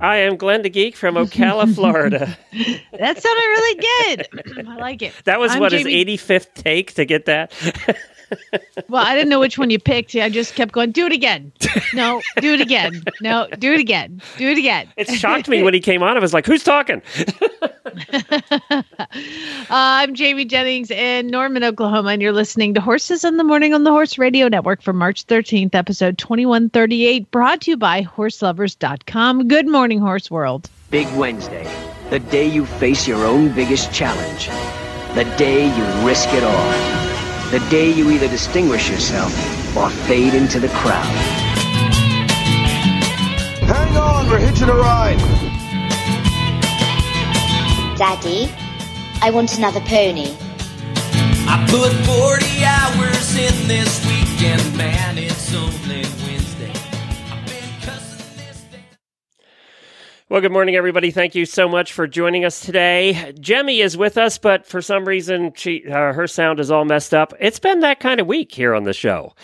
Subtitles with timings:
[0.00, 2.36] I am Glenn the Geek from Ocala, Florida.
[2.92, 4.66] That sounded really good.
[4.68, 5.12] I like it.
[5.24, 7.52] That was I'm what his 85th take to get that.
[8.90, 10.14] Well, I didn't know which one you picked.
[10.14, 11.50] I just kept going, do it again.
[11.94, 13.02] No, do it again.
[13.22, 14.20] No, do it again.
[14.36, 14.86] Do it again.
[14.98, 16.14] It shocked me when he came on.
[16.14, 17.00] I was like, "Who's talking?"
[19.70, 23.74] Uh, I'm Jamie Jennings in Norman, Oklahoma, and you're listening to Horses in the Morning
[23.74, 29.46] on the Horse Radio Network for March 13th, episode 2138, brought to you by HorseLovers.com.
[29.46, 30.70] Good morning, Horse World.
[30.90, 31.70] Big Wednesday,
[32.08, 34.48] the day you face your own biggest challenge.
[35.14, 36.70] The day you risk it all.
[37.50, 39.32] The day you either distinguish yourself
[39.76, 41.04] or fade into the crowd.
[43.66, 45.37] Hang on, we're hitching a ride.
[47.98, 48.48] Daddy,
[49.22, 50.32] I want another pony.
[51.50, 55.18] I put 40 hours in this weekend, man.
[55.18, 56.70] It's only Wednesday.
[57.28, 58.84] I've been cussing this day.
[60.28, 61.10] Well, good morning, everybody.
[61.10, 63.32] Thank you so much for joining us today.
[63.40, 67.12] Jemmy is with us, but for some reason, she uh, her sound is all messed
[67.12, 67.34] up.
[67.40, 69.34] It's been that kind of week here on the show.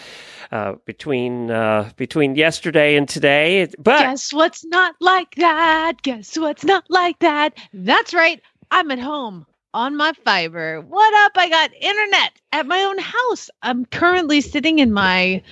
[0.55, 6.01] Uh, between uh, between yesterday and today, but Guess what's not like that?
[6.03, 7.59] Guess what's not like that?
[7.73, 8.41] That's right.
[8.71, 10.81] I'm at home on my fiber.
[10.81, 11.33] What up?
[11.35, 13.51] I got internet at my own house.
[13.63, 15.43] I'm currently sitting in my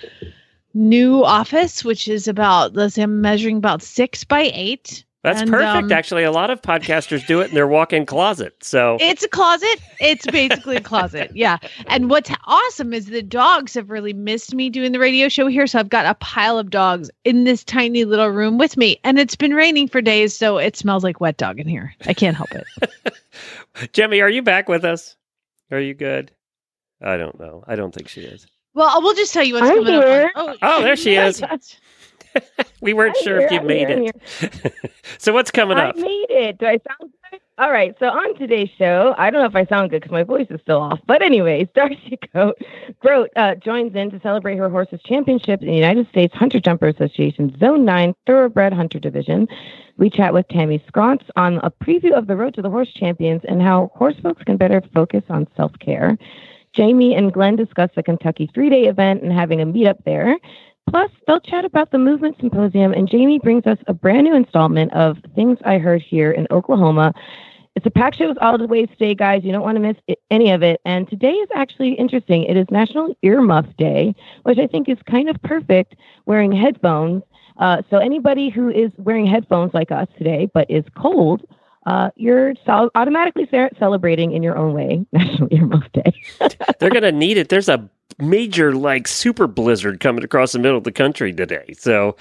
[0.73, 5.05] new office, which is about, let's say I'm measuring about six by eight.
[5.23, 5.85] That's and, perfect.
[5.85, 8.57] um, Actually, a lot of podcasters do it in their walk-in closet.
[8.63, 9.81] So It's a closet.
[10.01, 11.31] It's basically a closet.
[11.35, 11.59] Yeah.
[11.87, 15.67] And what's awesome is the dogs have really missed me doing the radio show here.
[15.67, 18.99] So I've got a pile of dogs in this tiny little room with me.
[19.05, 20.37] And it's been raining for days.
[20.37, 21.95] So it smells like wet dog in here.
[22.07, 23.15] I can't help it.
[23.93, 25.17] Jemmy, are you back with us?
[25.71, 26.33] Are you good?
[27.01, 27.65] I don't know.
[27.67, 28.47] I don't think she is.
[28.75, 30.31] Well, we'll just tell you what's I'm coming here.
[30.35, 30.57] up.
[30.63, 31.43] Oh, there she is.
[32.83, 34.11] We weren't I'm sure here, if you I'm made here,
[34.41, 34.73] it.
[35.19, 35.95] so what's coming up?
[35.97, 36.59] I made it.
[36.59, 37.41] Do I sound good?
[37.59, 37.95] All right.
[38.01, 40.61] So on today's show, I don't know if I sound good because my voice is
[40.63, 40.99] still off.
[41.07, 42.59] But anyways, Darcy Grote,
[42.99, 46.89] Grote uh, joins in to celebrate her horse's championship in the United States Hunter Jumper
[46.89, 49.47] Association Zone 9 Thoroughbred Hunter Division.
[49.99, 53.43] We chat with Tammy Scrontz on a preview of the Road to the Horse Champions
[53.47, 56.19] and how horse folks can better focus on self care.
[56.73, 60.37] Jamie and Glenn discuss the Kentucky three day event and having a meetup there.
[60.91, 64.93] Plus, they'll chat about the Movement Symposium, and Jamie brings us a brand new installment
[64.93, 67.15] of Things I Heard Here in Oklahoma.
[67.75, 69.43] It's a packed show with all the always today, guys.
[69.45, 70.81] You don't want to miss i- any of it.
[70.85, 72.45] And today is actually interesting.
[72.45, 75.95] It is National Earmuff Day, which I think is kind of perfect
[76.27, 77.23] wearing headphones.
[77.57, 81.43] Uh, so, anybody who is wearing headphones like us today but is cold,
[81.87, 86.13] uh, you're sol- automatically ce- celebrating in your own way National Earmuff Day.
[86.79, 87.49] They're going to need it.
[87.49, 91.75] There's a major, like, super blizzard coming across the middle of the country today.
[91.79, 92.17] So,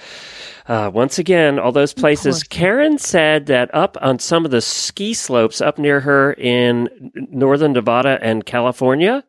[0.68, 2.42] uh, once again, all those places.
[2.44, 7.72] Karen said that up on some of the ski slopes up near her in northern
[7.72, 9.24] Nevada and California,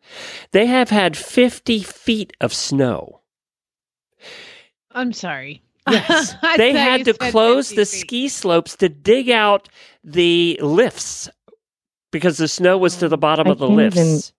[0.51, 3.21] they have had 50 feet of snow.
[4.91, 5.63] I'm sorry.
[5.89, 6.35] Yes.
[6.57, 7.99] They had to close the feet.
[7.99, 9.69] ski slopes to dig out
[10.03, 11.29] the lifts
[12.11, 14.33] because the snow was to the bottom I of the lifts.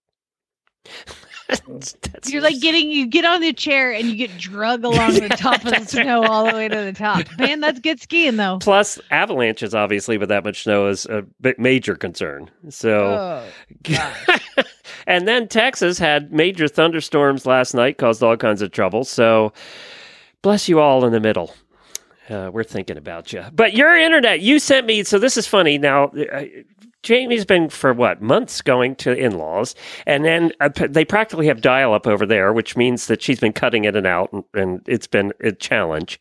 [0.86, 1.14] even-
[1.66, 5.28] That's- You're like getting you get on the chair and you get drug along the
[5.28, 7.26] top of the snow all the way to the top.
[7.38, 8.58] Man, that's good skiing though.
[8.60, 11.24] Plus, avalanches, obviously, with that much snow is a
[11.58, 12.50] major concern.
[12.70, 13.44] So,
[13.88, 14.62] Oh,
[15.06, 19.04] and then Texas had major thunderstorms last night, caused all kinds of trouble.
[19.04, 19.52] So,
[20.42, 21.54] bless you all in the middle.
[22.30, 23.44] Uh, we're thinking about you.
[23.52, 25.04] But your internet, you sent me.
[25.04, 25.76] So this is funny.
[25.76, 26.44] Now, uh,
[27.04, 32.06] Jamie's been for what months going to in-laws, and then uh, they practically have dial-up
[32.06, 35.32] over there, which means that she's been cutting in and out, and, and it's been
[35.40, 36.20] a challenge.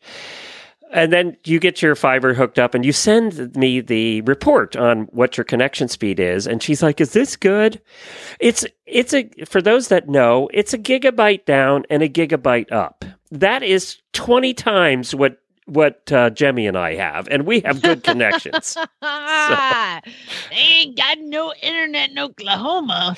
[0.92, 5.06] And then you get your fiber hooked up, and you send me the report on
[5.06, 6.46] what your connection speed is.
[6.46, 7.82] And she's like, "Is this good?"
[8.40, 13.06] It's it's a for those that know, it's a gigabyte down and a gigabyte up.
[13.32, 18.04] That is twenty times what what uh, Jemmy and I have, and we have good
[18.04, 18.74] connections.
[19.02, 20.02] they
[20.52, 23.16] ain't got no internet in Oklahoma.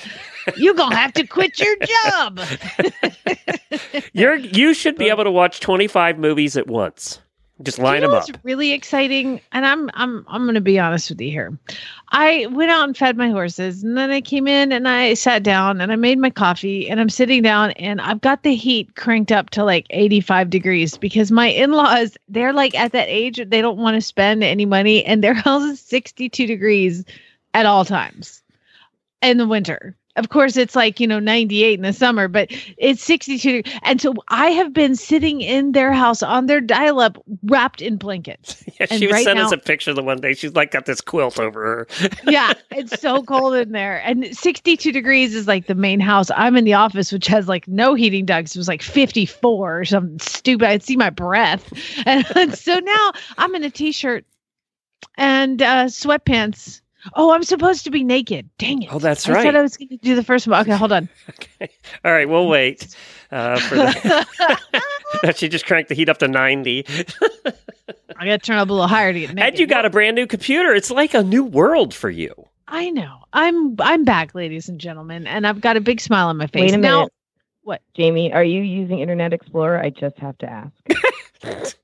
[0.56, 2.40] You're gonna have to quit your job.
[4.12, 7.20] You're you should be able to watch twenty five movies at once.
[7.62, 8.40] Just line you know them up.
[8.42, 9.40] really exciting?
[9.52, 11.58] And I'm I'm I'm gonna be honest with you here.
[12.10, 15.42] I went out and fed my horses, and then I came in and I sat
[15.42, 18.94] down and I made my coffee, and I'm sitting down and I've got the heat
[18.94, 23.62] cranked up to like 85 degrees because my in-laws they're like at that age they
[23.62, 27.04] don't want to spend any money, and their house is 62 degrees
[27.54, 28.42] at all times
[29.22, 29.96] in the winter.
[30.16, 32.48] Of course, it's like, you know, 98 in the summer, but
[32.78, 33.62] it's 62.
[33.82, 37.96] And so I have been sitting in their house on their dial up wrapped in
[37.96, 38.62] blankets.
[38.78, 40.34] Yeah, and she was right sent us a picture the one day.
[40.34, 41.88] She's like got this quilt over her.
[42.24, 44.02] Yeah, it's so cold in there.
[44.04, 46.30] And 62 degrees is like the main house.
[46.36, 48.54] I'm in the office, which has like no heating ducts.
[48.54, 50.68] It was like 54 or something stupid.
[50.68, 51.72] I'd see my breath.
[52.06, 54.26] And so now I'm in a t shirt
[55.16, 56.80] and uh, sweatpants.
[57.14, 58.48] Oh, I'm supposed to be naked.
[58.58, 58.92] Dang it.
[58.92, 59.42] Oh, that's I right.
[59.42, 60.60] said I was going to do the first one.
[60.62, 61.08] Okay, hold on.
[61.28, 61.70] Okay.
[62.04, 62.94] All right, we'll wait
[63.30, 65.34] uh, for that.
[65.36, 66.84] she just cranked the heat up to 90.
[68.18, 69.50] I got to turn up a little higher to get naked.
[69.50, 70.72] And you got a brand new computer.
[70.74, 72.32] It's like a new world for you.
[72.68, 73.18] I know.
[73.32, 76.62] I'm I'm back, ladies and gentlemen, and I've got a big smile on my face.
[76.62, 77.12] Wait a now, minute.
[77.62, 77.82] what?
[77.94, 79.78] Jamie, are you using Internet Explorer?
[79.78, 81.76] I just have to ask.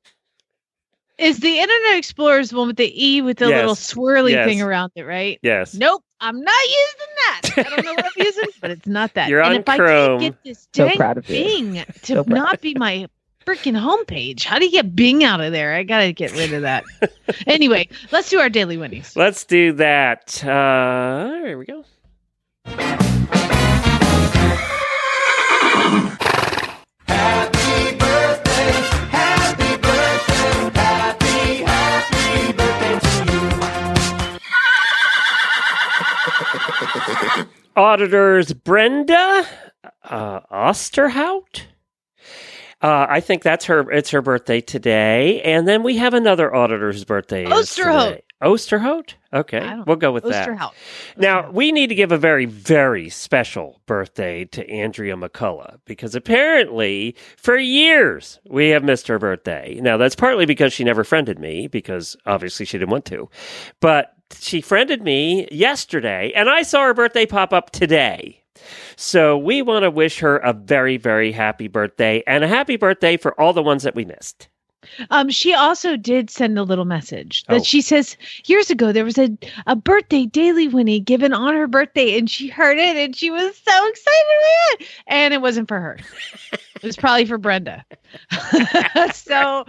[1.18, 3.56] Is the Internet Explorer's the one with the E with the Yes.
[3.58, 4.46] little swirly Yes.
[4.48, 5.38] thing around it, right?
[5.42, 5.74] Yes.
[5.74, 7.66] Nope, I'm not using that.
[7.66, 9.28] I don't know what I'm using, but it's not that.
[9.28, 10.20] You're and on if I Chrome.
[10.20, 11.36] can't get this So dang proud of you.
[11.44, 12.34] Bing to So proud.
[12.34, 13.06] not be my
[13.46, 15.74] freaking homepage, how do you get Bing out of there?
[15.74, 16.84] I gotta get rid of that.
[17.46, 19.14] anyway, let's do our daily winnies.
[19.16, 20.42] Let's do that.
[20.44, 21.84] Uh, here we go.
[37.76, 39.46] Auditors Brenda
[40.04, 41.62] uh, Osterhout.
[42.82, 43.90] Uh, I think that's her.
[43.92, 47.44] It's her birthday today, and then we have another auditor's birthday.
[47.44, 48.22] Osterhout.
[48.42, 49.14] Osterhout.
[49.32, 50.48] Okay, we'll go with that.
[50.48, 50.72] Osterhout.
[51.16, 57.14] Now, we need to give a very, very special birthday to Andrea McCullough because apparently,
[57.36, 59.78] for years, we have missed her birthday.
[59.80, 63.30] Now, that's partly because she never friended me because obviously she didn't want to.
[63.78, 68.42] But she friended me yesterday, and I saw her birthday pop up today.
[68.96, 73.16] So we want to wish her a very, very happy birthday and a happy birthday
[73.16, 74.48] for all the ones that we missed.
[75.10, 77.62] Um, she also did send a little message that Oh.
[77.64, 79.30] she says years ago there was a,
[79.68, 83.56] a birthday daily Winnie given on her birthday, and she heard it and she was
[83.56, 84.88] so excited about it.
[85.06, 85.98] And it wasn't for her.
[86.52, 87.84] it was probably for Brenda.
[89.14, 89.64] so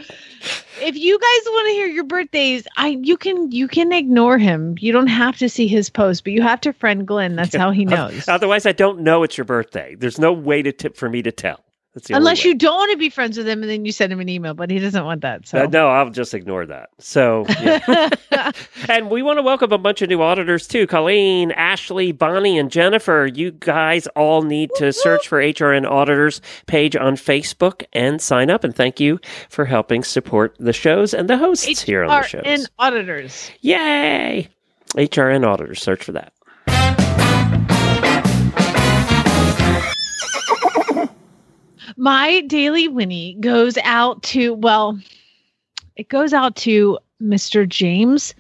[0.84, 4.76] if you guys want to hear your birthdays, I you can you can ignore him.
[4.80, 7.36] You don't have to see his post, but you have to friend Glenn.
[7.36, 8.28] That's how he knows.
[8.28, 9.96] Otherwise, I don't know it's your birthday.
[9.96, 11.64] There's no way to tip for me to tell.
[12.10, 14.28] Unless you don't want to be friends with him and then you send him an
[14.28, 15.48] email, but he doesn't want that.
[15.48, 16.90] So Uh, no, I'll just ignore that.
[17.00, 18.10] So, yeah.
[18.90, 20.88] and we want to welcome a bunch of new auditors too.
[20.88, 23.30] Colleen, Ashley, Bonnie, and Jennifer.
[23.32, 28.64] You guys all need to search for HRN Auditors page on Facebook and sign up.
[28.64, 29.20] And thank you
[29.50, 32.44] for helping support the shows and the hosts here on the shows.
[32.44, 33.52] HRN auditors.
[33.62, 34.50] Yay!
[34.96, 35.82] HRN Auditors.
[35.82, 36.33] Search for that.
[41.98, 45.00] My daily Winnie goes out to, well,
[45.96, 47.68] it goes out to Mr.
[47.68, 48.34] James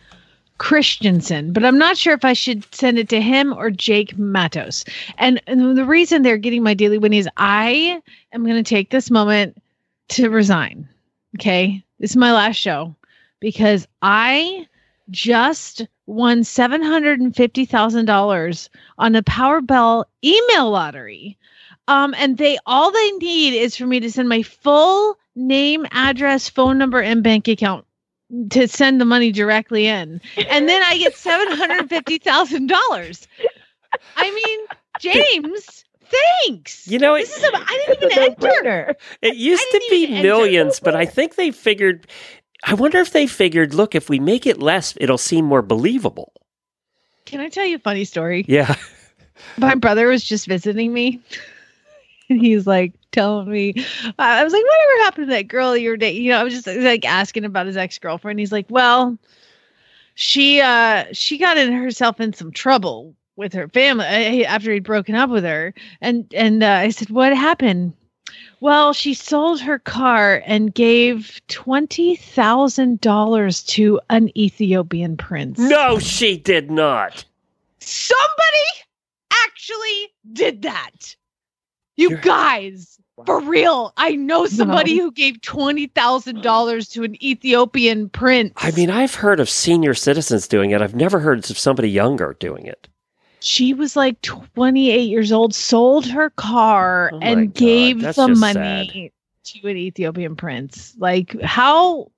[0.57, 4.85] Christensen, but I'm not sure if I should send it to him or Jake Matos.
[5.17, 8.01] And, and the reason they're getting my daily Winnie is I
[8.31, 9.61] am going to take this moment
[10.09, 10.87] to resign.
[11.35, 11.83] Okay.
[11.99, 12.95] This is my last show
[13.39, 14.67] because I
[15.09, 21.37] just won $750,000 on a Powerball email lottery.
[21.87, 26.47] Um, and they all they need is for me to send my full name, address,
[26.49, 27.85] phone number, and bank account
[28.51, 30.21] to send the money directly in.
[30.49, 33.27] And then I get seven hundred fifty thousand dollars.
[34.15, 34.59] I mean,
[34.99, 35.83] James,
[36.45, 36.87] thanks.
[36.87, 38.95] You know, it, This is a, I didn't even enter.
[39.21, 40.23] it used to be enter.
[40.23, 42.07] millions, but I think they figured.
[42.65, 46.31] I wonder if they figured, look, if we make it less, it'll seem more believable.
[47.25, 48.45] Can I tell you a funny story?
[48.47, 48.75] Yeah.
[49.57, 51.19] my brother was just visiting me
[52.39, 53.73] he's like telling me
[54.19, 56.23] i was like whatever happened to that girl you were dating?
[56.23, 58.39] You know i was just like asking about his ex-girlfriend.
[58.39, 59.17] He's like well
[60.15, 64.83] she uh she got in herself in some trouble with her family uh, after he'd
[64.83, 65.73] broken up with her.
[66.01, 67.93] And and uh, i said what happened?
[68.59, 75.59] Well she sold her car and gave $20000 to an ethiopian prince.
[75.59, 77.25] No, she did not.
[77.79, 78.67] somebody
[79.31, 81.15] actually did that.
[81.95, 82.97] You You're- guys,
[83.27, 88.53] For real, I know somebody who gave twenty thousand dollars to an Ethiopian prince.
[88.57, 90.81] I mean, I've heard of senior citizens doing it.
[90.81, 92.87] I've never heard of somebody younger doing it.
[93.39, 98.35] she was like twenty eight years old, sold her car, Oh and God, gave the
[98.39, 99.11] money
[99.43, 100.95] to an Ethiopian prince.
[100.97, 102.09] Like how?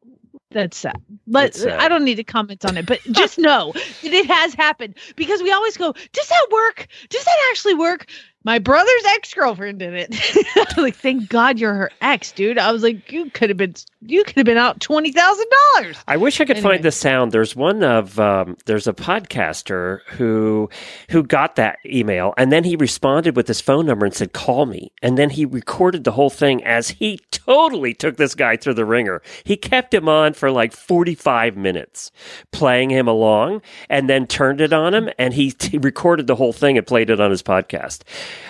[0.52, 0.96] That's sad.
[1.28, 1.80] But That's sad.
[1.80, 2.86] I don't need to comment on it.
[2.86, 6.88] But just know that it has happened because we always go, "Does that work?
[7.10, 8.06] Does that actually work?"
[8.46, 10.78] My brother's ex girlfriend did it.
[10.78, 12.60] like, thank God you're her ex, dude.
[12.60, 13.74] I was like, you could have been,
[14.08, 15.46] you could have been out twenty thousand
[15.76, 15.98] dollars.
[16.08, 16.74] I wish I could Anyway.
[16.76, 17.32] find the sound.
[17.32, 20.70] There's one of um, there's a podcaster who
[21.10, 24.66] who got that email and then he responded with his phone number and said call
[24.66, 28.74] me and then he recorded the whole thing as he totally took this guy through
[28.76, 29.22] the ringer.
[29.44, 32.12] He kept him on for like 45 minutes
[32.52, 36.54] playing him along and then turned it on him and he, he recorded the whole
[36.54, 38.02] thing and played it on his podcast.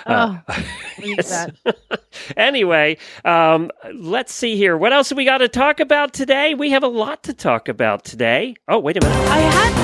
[0.06, 0.64] Uh, Oh,
[1.02, 1.48] leave Yes.
[2.38, 4.78] anyway, um, let's see here.
[4.78, 6.56] What else have we got to talk about today?
[6.56, 8.56] We have a lot to talk about today.
[8.68, 9.16] Oh, wait a minute.
[9.30, 9.76] I had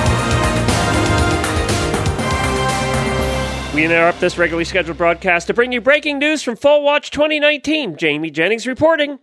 [3.74, 7.96] We interrupt this regularly scheduled broadcast to bring you breaking news from Foal Watch 2019.
[7.96, 9.18] Jamie Jennings reporting.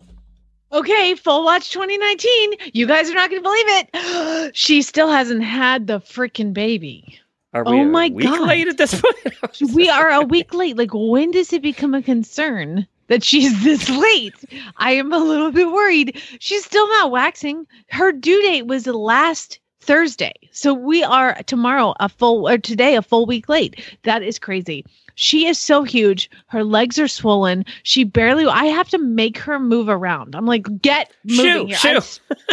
[0.72, 2.72] Okay, Foal Watch 2019.
[2.74, 4.56] You guys are not going to believe it.
[4.56, 7.20] she still hasn't had the freaking baby.
[7.54, 8.48] Are Oh we a my week God.
[8.48, 9.16] late at this point?
[9.74, 10.78] We are a week late.
[10.78, 14.36] Like, when does it become a concern that she's this late?
[14.78, 16.22] I am a little bit worried.
[16.40, 17.68] She's still not waxing.
[17.90, 20.34] Her due date was last Thursday.
[20.52, 23.98] So we are tomorrow a full or today a full week late.
[24.04, 24.86] That is crazy.
[25.16, 26.30] She is so huge.
[26.48, 27.66] Her legs are swollen.
[27.84, 30.34] She barely I have to make her move around.
[30.36, 32.02] I'm like, get moving Shoo, here.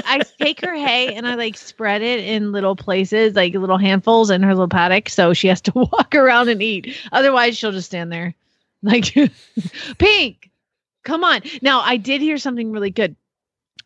[0.05, 0.19] I.
[0.19, 4.31] I take her hay and I like spread it in little places, like little handfuls
[4.31, 5.09] in her little paddock.
[5.09, 6.97] So she has to walk around and eat.
[7.13, 8.35] Otherwise, she'll just stand there.
[8.87, 9.13] Like,
[9.99, 10.51] Pink,
[11.05, 11.41] come on.
[11.61, 13.17] Now, I did hear something really good.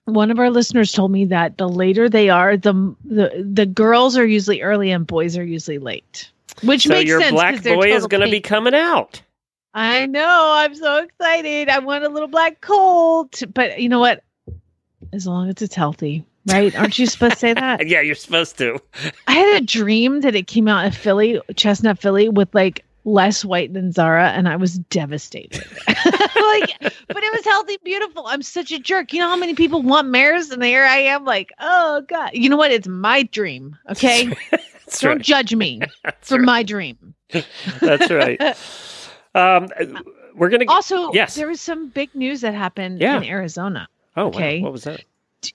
[0.04, 2.73] One of our listeners told me that the later they are, the
[3.04, 6.30] the the girls are usually early and boys are usually late.
[6.62, 7.33] Which so makes your sense.
[7.33, 9.23] black boy is going to be coming out.
[9.73, 10.52] I know.
[10.54, 11.69] I'm so excited.
[11.69, 13.42] I want a little black colt.
[13.54, 14.23] But you know what?
[15.12, 16.76] As long as it's healthy, right?
[16.76, 17.87] Aren't you supposed to say that?
[17.87, 18.78] Yeah, you're supposed to.
[19.26, 23.45] I had a dream that it came out of filly, chestnut filly, with like less
[23.45, 25.64] white than Zara, and I was devastated.
[25.88, 28.26] like, but it was healthy, beautiful.
[28.26, 29.12] I'm such a jerk.
[29.12, 32.30] You know how many people want mares, and there I am, like, oh god.
[32.35, 32.71] You know what?
[32.73, 33.76] It's my dream.
[33.90, 35.23] Okay, That's don't right.
[35.23, 35.80] judge me
[36.21, 36.45] for right.
[36.45, 37.14] my dream.
[37.80, 38.40] That's right.
[39.33, 39.69] Um,
[40.35, 40.66] we're going to.
[40.66, 41.37] Also, Yes.
[41.37, 43.16] there was some big news that happened Yeah.
[43.19, 43.87] in Arizona.
[44.16, 44.28] Oh, wow.
[44.30, 44.61] okay.
[44.61, 45.04] What was that?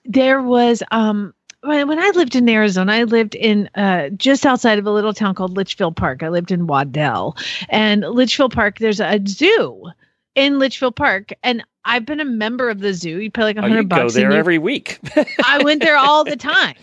[0.05, 1.33] there was um
[1.65, 5.36] when, I lived in Arizona, I lived in uh, just outside of a little town
[5.36, 6.24] called Litchfield Park.
[6.24, 7.36] I lived in Waddell,
[7.69, 8.79] and Litchfield Park.
[8.79, 9.89] There's a zoo
[10.36, 13.19] in Litchfield Park, and I've been a member of the zoo.
[13.22, 15.00] You pay like a Oh, you hundred go there you- every week.
[15.45, 16.75] I went there all the time,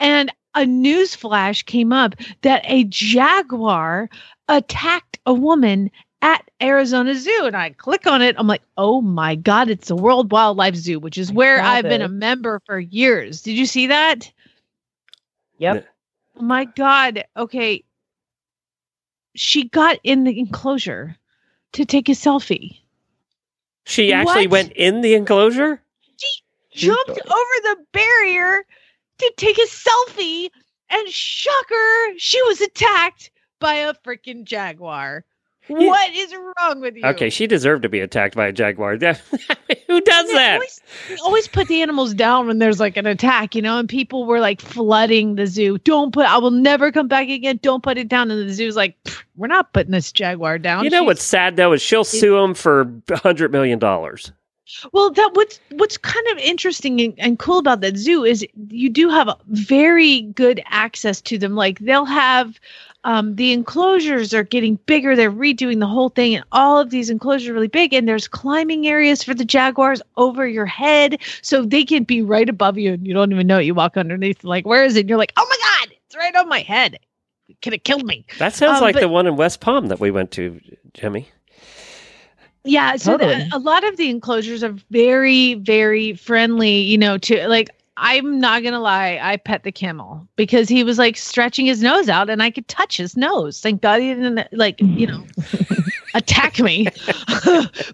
[0.00, 4.10] and a news flash came up that a jaguar
[4.48, 5.90] attacked a woman
[6.22, 7.44] at Arizona Zoo.
[7.44, 8.36] And I click on it.
[8.38, 12.02] I'm like, oh my God, it's the World Wildlife Zoo, which is where I've been
[12.02, 13.42] a member for years.
[13.42, 14.30] Did you see that?
[15.58, 15.86] Yep.
[16.38, 17.24] Oh my God.
[17.36, 17.84] Okay.
[19.34, 21.16] She got in the enclosure
[21.72, 22.78] to take a selfie.
[23.84, 24.52] she actually What?
[24.52, 25.80] went in the enclosure?
[26.16, 28.64] She jumped over the barrier
[29.18, 30.50] to take a selfie
[30.88, 35.24] and shocker she was attacked by a freaking jaguar
[35.68, 38.92] what is wrong with you Okay, she deserved to be attacked by a jaguar.
[38.96, 40.54] Who does They that?
[40.54, 43.88] always, they always put the animals down when there's like an attack, you know, and
[43.88, 45.78] people were like flooding the zoo.
[45.78, 47.58] Don't put, I will never come back again.
[47.62, 48.30] Don't put it down.
[48.30, 48.96] And the zoo's like,
[49.36, 50.84] we're not putting this jaguar down.
[50.84, 54.32] You know She's- what's sad though is she'll sue him for a hundred million dollars.
[54.92, 58.88] Well, that what's what's kind of interesting and, and cool about that zoo is you
[58.88, 61.56] do have very good access to them.
[61.56, 62.60] Like they'll have
[63.04, 65.16] um, the enclosures are getting bigger.
[65.16, 67.94] They're redoing the whole thing, and all of these enclosures are really big.
[67.94, 72.48] And there's climbing areas for the jaguars over your head, so they can be right
[72.48, 73.58] above you, and you don't even know.
[73.58, 73.64] it.
[73.64, 75.00] You walk underneath, like where is it?
[75.00, 76.98] And you're like, oh my god, it's right on my head.
[77.48, 78.24] It could have killed me.
[78.38, 80.60] That sounds Um, like but- the one in West Palm that we went to,
[80.94, 81.28] Jimmy.
[82.64, 86.80] Yeah, so the- a lot of the enclosures are very, very friendly.
[86.82, 87.70] You know, to like,
[88.02, 92.08] I'm not gonna lie, I pet the camel because he was like stretching his nose
[92.08, 93.60] out, and I could touch his nose.
[93.60, 95.22] Thank God he didn't like, you know,
[96.14, 96.84] attack me.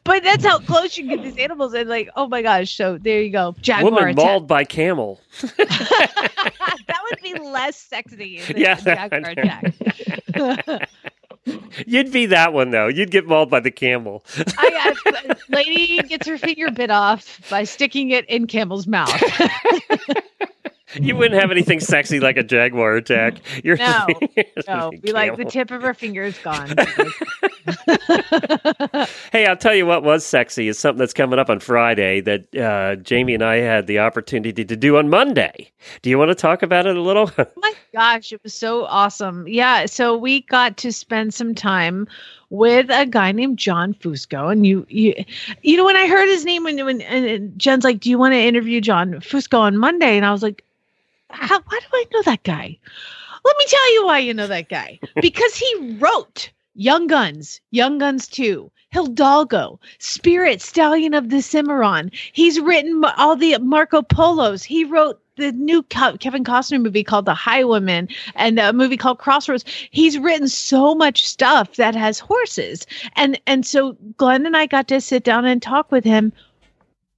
[0.04, 2.76] but that's how close you get these animals, and like, oh my gosh!
[2.76, 4.24] So there you go, jaguar Woman attack.
[4.24, 5.20] mauled by camel.
[5.40, 8.38] that would be less sexy.
[8.40, 10.88] Than Yeah, a jaguar attack.
[11.86, 12.88] You'd be that one though.
[12.88, 14.24] You'd get mauled by the camel.
[14.58, 19.10] I, I, lady gets her finger bit off by sticking it in camel's mouth.
[20.94, 23.38] You wouldn't have anything sexy like a jaguar attack.
[23.64, 24.06] You're No,
[24.68, 26.74] no, be like the tip of her finger is gone.
[29.32, 32.54] Hey, I'll tell you what was sexy is something that's coming up on Friday that
[32.56, 35.70] uh, Jamie and I had the opportunity to do on Monday.
[36.02, 37.30] Do you want to talk about it a little?
[37.56, 39.46] my gosh, it was so awesome.
[39.46, 42.08] Yeah, so we got to spend some time
[42.50, 45.14] with a guy named John Fusco, and you, you,
[45.62, 48.32] you know, when I heard his name, when when and Jen's like, "Do you want
[48.32, 50.64] to interview John Fusco on Monday?" and I was like,
[51.30, 52.78] How, "Why do I know that guy?"
[53.44, 57.98] Let me tell you why you know that guy because he wrote Young Guns, Young
[57.98, 58.70] Guns Two.
[58.92, 62.10] Hidalgo, Spirit, Stallion of the Cimarron.
[62.32, 64.62] He's written all the Marco Polos.
[64.62, 69.64] He wrote the new Kevin Costner movie called The Highwaymen and a movie called Crossroads.
[69.90, 72.86] He's written so much stuff that has horses.
[73.16, 76.32] And and so Glenn and I got to sit down and talk with him.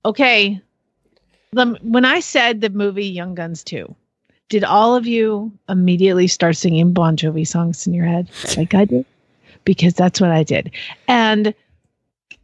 [0.04, 0.60] Okay.
[1.52, 3.94] When I said the movie Young Guns 2,
[4.48, 8.84] did all of you immediately start singing Bon Jovi songs in your head like I
[8.84, 9.04] did?
[9.64, 10.70] Because that's what I did.
[11.06, 11.54] And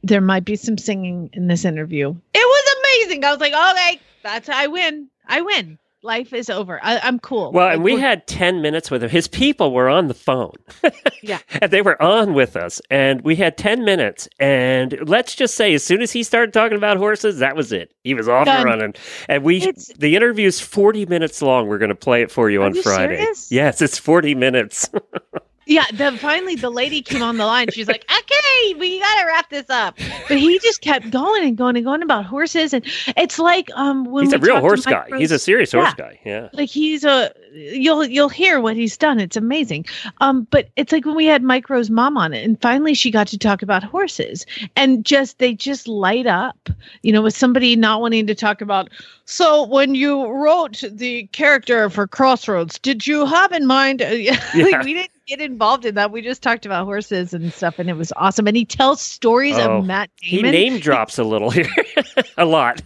[0.02, 2.14] there might be some singing in this interview.
[2.34, 3.24] It was amazing.
[3.24, 5.08] I was like, okay, that's I win.
[5.26, 5.78] I win.
[6.04, 6.78] Life is over.
[6.82, 7.50] I, I'm cool.
[7.50, 9.08] Well, Like, and we had 10 minutes with him.
[9.08, 10.52] His people were on the phone.
[11.22, 11.38] Yeah.
[11.62, 12.82] and they were on with us.
[12.90, 14.28] And we had 10 minutes.
[14.38, 17.94] And let's just say, as soon as he started talking about horses, that was it.
[18.04, 18.92] He was off and running.
[19.26, 21.66] And we, It's- the is 40 minutes long.
[21.66, 23.16] We're going to play it for you on you Friday.
[23.16, 23.50] serious?
[23.50, 24.90] Yes, it's 40 minutes.
[25.66, 27.68] Yeah, then finally the lady came on the line.
[27.72, 29.96] She's like, "Okay, we gotta wrap this up."
[30.28, 32.84] But he just kept going and going and going about horses, and
[33.16, 35.06] it's like um when He's a real horse guy.
[35.18, 36.20] He's a Rose- serious horse guy.
[36.24, 36.48] Yeah.
[36.52, 39.20] like he's a you'll you'll hear what he's done.
[39.20, 39.86] It's amazing.
[40.20, 43.10] Um, but it's like when we had Mike Rowe's mom on it, and finally she
[43.10, 44.44] got to talk about horses,
[44.76, 46.68] and just they just light up.
[47.02, 48.90] You know, with somebody not wanting to talk about.
[49.24, 54.02] So when you wrote the character for Crossroads, did you have in mind?
[54.14, 54.38] Yeah.
[54.54, 56.10] like, we didn't get involved in that.
[56.10, 58.46] We just talked about horses and stuff, and it was awesome.
[58.46, 60.44] And he tells stories Oh, of Matt Damon.
[60.46, 61.68] He name drops a little here.
[62.36, 62.82] a lot.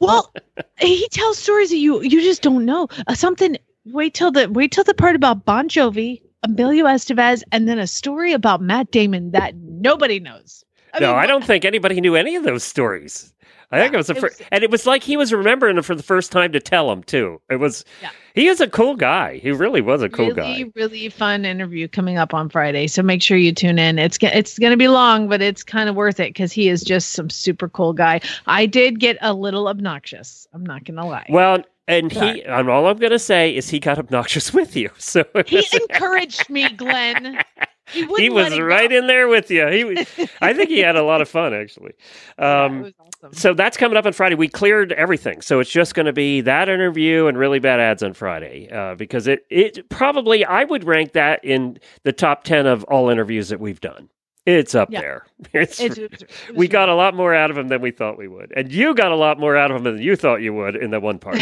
[0.00, 0.32] Well,
[0.78, 2.88] he tells stories that you you just don't know.
[3.06, 3.56] Uh, something.
[3.86, 7.86] Wait till the wait till the part about Bon Jovi, Emilio Estevez, and then a
[7.86, 10.64] story about Matt Damon that nobody knows.
[11.00, 13.32] no, mean, I don't think anybody knew any of those stories.
[13.72, 15.94] I think it was the first, and it was like he was remembering it for
[15.94, 17.40] the first time to tell him too.
[17.48, 18.10] It was, Yeah.
[18.34, 19.38] he is a cool guy.
[19.38, 20.70] He really was a cool really, guy.
[20.74, 22.88] really fun interview coming up on Friday.
[22.88, 23.98] So make sure you tune in.
[23.98, 26.82] It's it's going to be long, but it's kind of worth it because he is
[26.82, 28.20] just some super cool guy.
[28.46, 30.48] I did get a little obnoxious.
[30.52, 31.26] I'm not going to lie.
[31.28, 34.90] Well, and he, and all I'm going to say is he got obnoxious with you.
[34.98, 37.40] So he encouraged me, Glenn.
[37.92, 38.96] He, he was right go.
[38.98, 39.66] in there with you.
[39.68, 40.06] He, was-
[40.40, 41.92] I think he had a lot of fun actually.
[42.38, 43.32] Yeah, Um, was awesome.
[43.32, 44.34] so that's coming up on Friday.
[44.34, 48.02] We cleared everything, so it's just going to be that interview and really bad ads
[48.02, 52.66] on Friday uh, because it it probably I would rank that in the top ten
[52.66, 54.08] of all interviews that we've done.
[54.46, 55.00] It's up Yeah.
[55.02, 55.26] there.
[55.52, 56.10] It's, It's- it
[56.48, 58.72] was we got a lot more out of him than we thought we would, and
[58.72, 61.02] you got a lot more out of him than you thought you would in that
[61.02, 61.40] one part.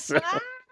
[0.00, 0.18] So,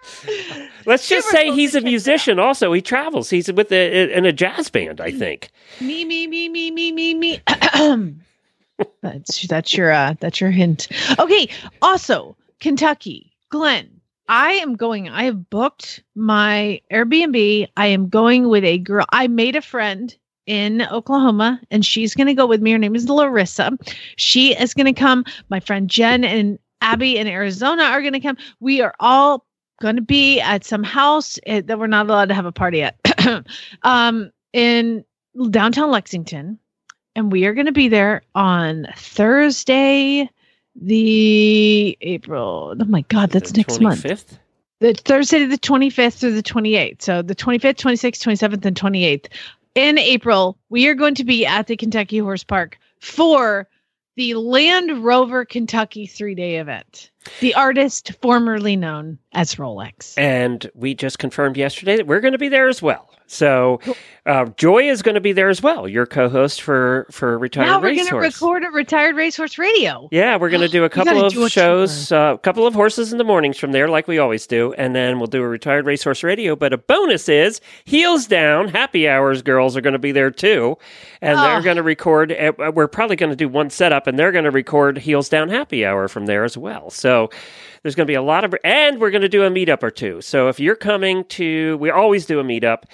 [0.86, 2.38] let's just say he's a musician.
[2.38, 3.30] Also, he travels.
[3.30, 5.50] He's with a, in a jazz band, I think.
[5.80, 7.40] me me me me me me me.
[9.02, 10.88] That's that's your uh that's your hint.
[11.18, 11.48] Okay
[11.82, 13.32] also kentucky.
[13.50, 17.66] Glenn i am going i have booked my airbnb.
[17.76, 20.14] I am going with a girl i made a friend
[20.46, 22.70] in oklahoma and she's going to go with me.
[22.72, 23.76] Her name is larissa.
[24.16, 25.24] She is going to come.
[25.48, 28.36] My friend jen and abby in arizona are going to come.
[28.60, 29.44] We are all
[29.80, 32.82] going to be at some house eh, that we're not allowed to have a party
[32.82, 32.96] at
[33.82, 35.04] um in
[35.50, 36.58] downtown Lexington,
[37.14, 40.28] and we are going to be there on Thursday,
[40.74, 42.74] the April.
[42.78, 44.02] Oh my God, that's The next month.
[44.80, 47.02] The Thursday, the 25th through the 28th.
[47.02, 49.26] So the 25th, 26th, 27th, and 28th.
[49.74, 53.68] In April, we are going to be at the Kentucky Horse Park for
[54.18, 57.12] the Land Rover Kentucky three day event.
[57.38, 60.18] The artist formerly known as Rolex.
[60.18, 63.07] And we just confirmed yesterday that we're going to be there as well.
[63.30, 63.78] So,
[64.24, 65.86] uh, Joy is going to be there as well.
[65.86, 70.08] Your co-host for for retired now we're going to record a retired racehorse radio.
[70.10, 72.72] Yeah, we're going to do a couple of do a shows, uh, a couple of
[72.74, 75.48] horses in the mornings from there, like we always do, and then we'll do a
[75.48, 76.56] retired racehorse radio.
[76.56, 80.78] But a bonus is heels down, happy hours girls are going to be there too,
[81.20, 81.62] and they're Oh.
[81.62, 82.32] going to record.
[82.32, 85.50] uh, We're probably going to do one setup, and they're going to record heels down
[85.50, 86.88] happy hour from there as well.
[86.90, 87.28] So
[87.82, 89.90] there's going to be a lot of, and we're going to do a meetup or
[89.90, 90.20] two.
[90.20, 92.84] So if you're coming to, we always do a meetup.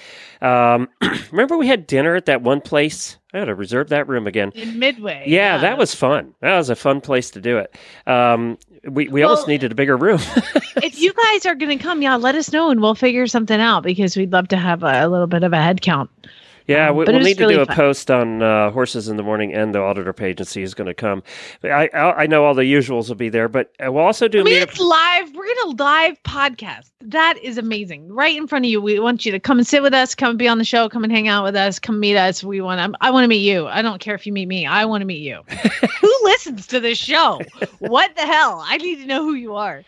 [0.40, 0.88] Um,
[1.30, 3.16] remember we had dinner at that one place?
[3.32, 4.52] I got to reserve that room again.
[4.54, 5.24] In Midway.
[5.26, 6.34] Yeah, that was fun.
[6.40, 7.76] That was a fun place to do it.
[8.06, 10.20] Um, we we Well- almost needed a bigger room.
[10.82, 13.60] if you guys are going to come, yeah, let us know and we'll figure something
[13.60, 16.10] out because we'd love to have a, a little bit of a head count.
[16.66, 17.76] Yeah, Um, we, we'll need to really do a fun.
[17.76, 21.22] post on uh, horses in the morning and the auditor see who's going to come.
[21.62, 24.40] I, I I know all the usuals will be there, but uh, we'll also do
[24.40, 25.34] I mean, it's live.
[25.34, 26.90] We're going to live podcast.
[27.00, 28.10] That is amazing.
[28.12, 28.80] Right in front of you.
[28.80, 30.88] We want you to come and sit with us, come and be on the show,
[30.88, 32.42] come and hang out with us, come meet us.
[32.42, 33.66] We want to, I want to meet you.
[33.66, 34.66] I don't care if you meet me.
[34.66, 35.42] I want to meet you.
[36.00, 37.40] who listens to this show?
[37.78, 38.62] What the hell?
[38.64, 39.84] I need to know who you are.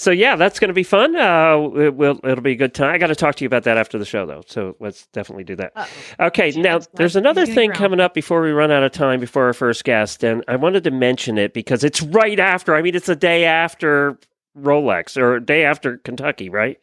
[0.00, 1.14] So yeah, that's going to be fun.
[1.14, 2.94] Uh, it will it'll be a good time.
[2.94, 4.42] I got to talk to you about that after the show, though.
[4.46, 5.72] So let's definitely do that.
[5.76, 6.26] Uh-oh.
[6.28, 9.44] Okay, now there's like, another thing coming up before we run out of time before
[9.44, 12.74] our first guest, and I wanted to mention it because it's right after.
[12.74, 14.18] I mean, it's a day after
[14.58, 16.80] Rolex or day after Kentucky, right?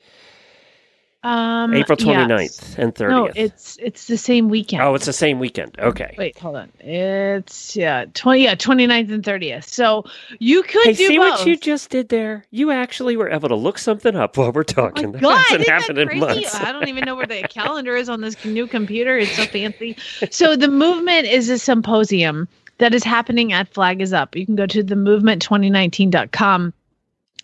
[1.27, 2.27] Um, April yes.
[2.27, 3.09] 29th and 30th.
[3.09, 4.81] No, it's it's the same weekend.
[4.83, 5.77] oh, it's the same weekend.
[5.79, 6.15] Okay.
[6.17, 6.71] Wait, hold on.
[6.79, 9.65] It's yeah, 20 yeah, 29th and 30th.
[9.65, 10.05] So
[10.39, 11.39] you could Hey, do see both.
[11.39, 12.45] what you just did there?
[12.51, 15.11] You actually were able to look something up while we're Oh talking.
[15.11, 16.55] my That God, hasn't happened in months.
[16.55, 19.17] I don't even know where the calendar is on this new computer.
[19.17, 19.97] It's so fancy.
[20.31, 24.35] So the movement is a symposium that is happening at Flag is Up.
[24.35, 26.73] You can go to themovement2019.com.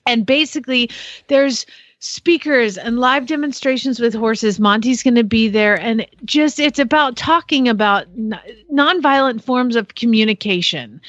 [0.05, 0.89] And basically,
[1.27, 1.65] there's
[2.03, 4.59] speakers and live demonstrations with horses.
[4.59, 5.79] Monty's going to be there.
[5.79, 10.99] And just, it's about talking about nonviolent forms of communication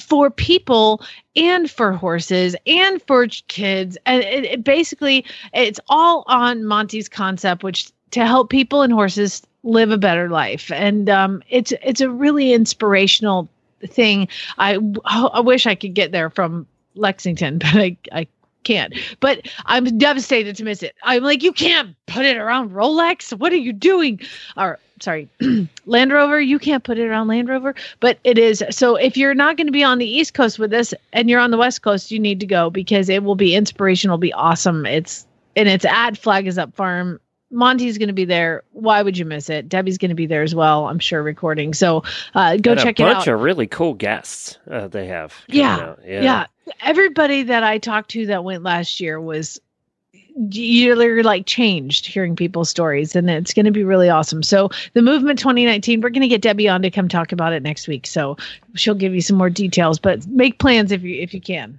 [0.00, 1.02] for people
[1.36, 3.98] and for horses and for kids.
[4.06, 9.42] And it, it basically, it's all on Monty's concept, which to help people and horses
[9.62, 10.72] live a better life.
[10.72, 13.48] And um, it's it's a really inspirational
[13.86, 14.28] thing.
[14.56, 18.26] I I wish I could get there from Lexington, but I I
[18.64, 18.94] can't.
[19.20, 20.94] But I'm devastated to miss it.
[21.02, 23.36] I'm like, you can't put it around Rolex.
[23.38, 24.20] What are you doing?
[24.56, 25.28] Or sorry,
[25.86, 26.40] Land Rover.
[26.40, 27.74] You can't put it around Land Rover.
[28.00, 28.64] But it is.
[28.70, 31.40] So if you're not going to be on the East Coast with us and you're
[31.40, 34.18] on the West Coast, you need to go because it will be inspirational.
[34.18, 34.86] Be awesome.
[34.86, 37.20] It's and it's at Flag is Up Farm.
[37.50, 38.64] Monty's going to be there.
[38.72, 39.68] Why would you miss it?
[39.68, 40.88] Debbie's going to be there as well.
[40.88, 41.72] I'm sure recording.
[41.72, 42.02] So
[42.34, 45.32] uh, go and check a bunch of really cool guests uh, they have.
[45.46, 45.60] coming
[46.04, 46.46] Yeah, yeah.
[46.80, 49.60] Everybody that I talked to that went last year was
[50.36, 54.42] you're like changed hearing people's stories and it's going to be really awesome.
[54.42, 57.62] So the movement 2019, we're going to get Debbie on to come talk about it
[57.62, 58.06] next week.
[58.06, 58.36] So
[58.74, 61.78] she'll give you some more details, but make plans if you if you can.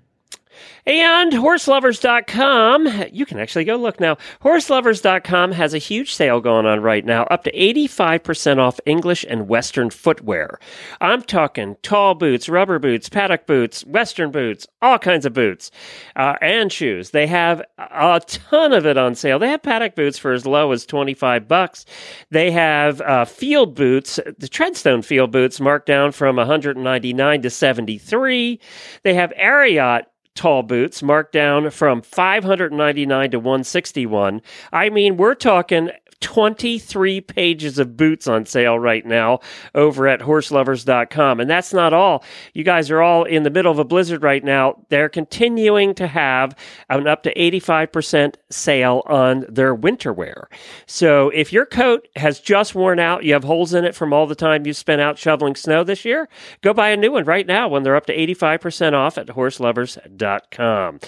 [0.85, 4.17] And horselovers.com, you can actually go look now.
[4.41, 9.47] Horselovers.com has a huge sale going on right now, up to 85% off English and
[9.47, 10.59] Western footwear.
[11.01, 15.71] I'm talking tall boots, rubber boots, paddock boots, Western boots, all kinds of boots,
[16.15, 17.11] uh, and shoes.
[17.11, 19.39] They have a ton of it on sale.
[19.39, 21.85] They have paddock boots for as low as 25 bucks.
[22.29, 28.59] They have uh, field boots, the Treadstone field boots marked down from 199 to 73.
[29.03, 30.03] They have Ariat
[30.35, 34.41] tall boots marked down from 599 to 161
[34.73, 35.89] i mean we're talking
[36.25, 39.39] 23 pages of boots on sale right now
[39.75, 42.23] over at horselovers.com and that's not all.
[42.53, 44.83] You guys are all in the middle of a blizzard right now.
[44.89, 46.55] They're continuing to have
[46.89, 50.49] an up to 85% sale on their winter wear.
[50.87, 54.25] So if your coat has just worn out you have holes in it from all
[54.25, 56.27] the time you spent out shoveling snow this year
[56.61, 60.99] go buy a new one right now when they're up to 85% off at horselovers.com.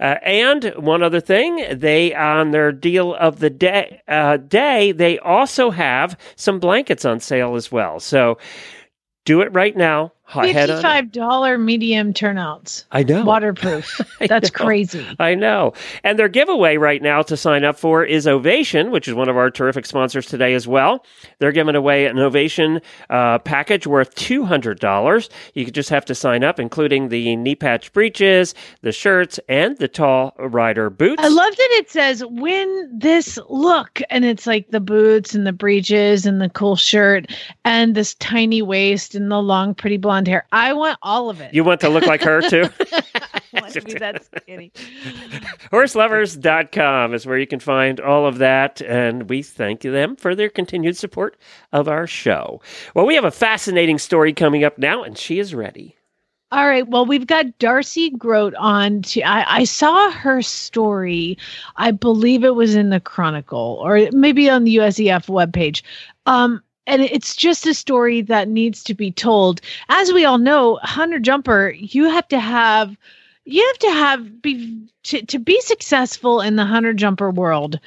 [0.00, 5.18] Uh, and one other thing, they on their deal of the day, uh, day, they
[5.18, 8.00] also have some blankets on sale as well.
[8.00, 8.38] So
[9.24, 10.12] do it right now.
[10.28, 13.24] H- head on- Fifty-five dollar medium turnouts, I know.
[13.24, 14.00] waterproof.
[14.20, 14.64] I That's know.
[14.64, 15.06] crazy.
[15.18, 15.74] I know.
[16.02, 19.36] And their giveaway right now to sign up for is Ovation, which is one of
[19.36, 21.04] our terrific sponsors today as well.
[21.40, 25.28] They're giving away an Ovation uh, package worth $200.
[25.54, 29.88] You just have to sign up, including the knee patch breeches, the shirts, and the
[29.88, 31.22] tall rider boots.
[31.22, 35.52] I love that it says win this look and it's like the boots and the
[35.52, 37.26] breeches and the cool shirt
[37.64, 40.46] and this tiny waist and the long pretty blonde hair.
[40.52, 41.52] I want all of it.
[41.54, 42.68] you want to look like her too?
[43.54, 44.72] I want to be that skinny.
[45.72, 48.80] Horselovers.com is where you can find all of that.
[48.82, 51.36] And we thank them for their continued support
[51.72, 52.60] of our show.
[52.94, 55.96] Well, we have a fascinating story coming up now, and she is ready.
[56.52, 56.86] All right.
[56.86, 59.02] Well, we've got Darcy Grote on.
[59.02, 61.36] To, I, I saw her story.
[61.76, 65.82] I believe it was in the Chronicle or maybe on the USEF webpage.
[66.26, 69.60] Um, and it's just a story that needs to be told.
[69.88, 72.96] As we all know, hunter jumper, you have to have,
[73.44, 77.80] you have to have be to, to be successful in the hunter jumper world.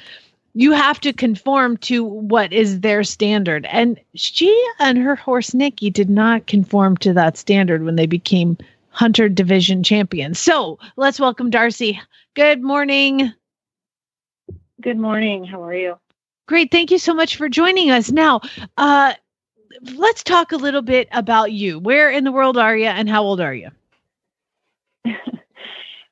[0.54, 3.66] you have to conform to what is their standard.
[3.70, 8.58] And she and her horse Nikki did not conform to that standard when they became
[8.90, 10.40] Hunter Division champions.
[10.40, 12.00] So let's welcome Darcy.
[12.34, 13.32] Good morning.
[14.80, 15.44] Good morning.
[15.44, 15.98] How are you?
[16.48, 16.70] Great.
[16.70, 18.10] Thank you so much for joining us.
[18.10, 18.40] Now,
[18.78, 19.12] uh,
[19.94, 21.78] let's talk a little bit about you.
[21.78, 23.70] Where in the world are you and how old are you?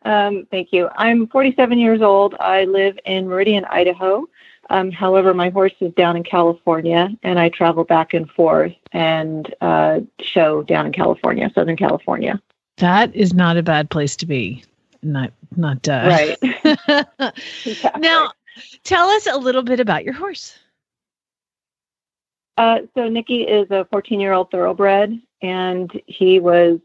[0.02, 0.88] Um, thank you.
[0.96, 2.36] I'm 47 years old.
[2.38, 4.28] I live in Meridian, Idaho.
[4.70, 9.52] Um, however, my horse is down in California, and I travel back and forth and
[9.60, 12.40] uh, show down in California, Southern California.
[12.76, 14.62] That is not a bad place to be.
[15.02, 17.34] Not, not uh, Right.
[17.98, 18.30] Now,
[18.84, 20.58] tell us a little bit about your horse.
[22.56, 26.78] Uh, so Nikki is a 14 year old thoroughbred, and he was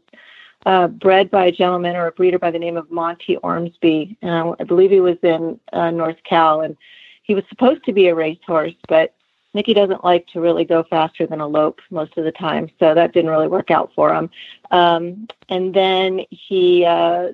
[0.66, 4.16] uh, bred by a gentleman or a breeder by the name of Monty Ormsby.
[4.22, 6.76] And I believe he was in uh, North Cal, and
[7.22, 9.14] he was supposed to be a racehorse, but
[9.54, 12.94] Nikki doesn't like to really go faster than a lope most of the time, so
[12.94, 14.30] that didn't really work out for him.
[14.70, 17.32] Um, and then he uh,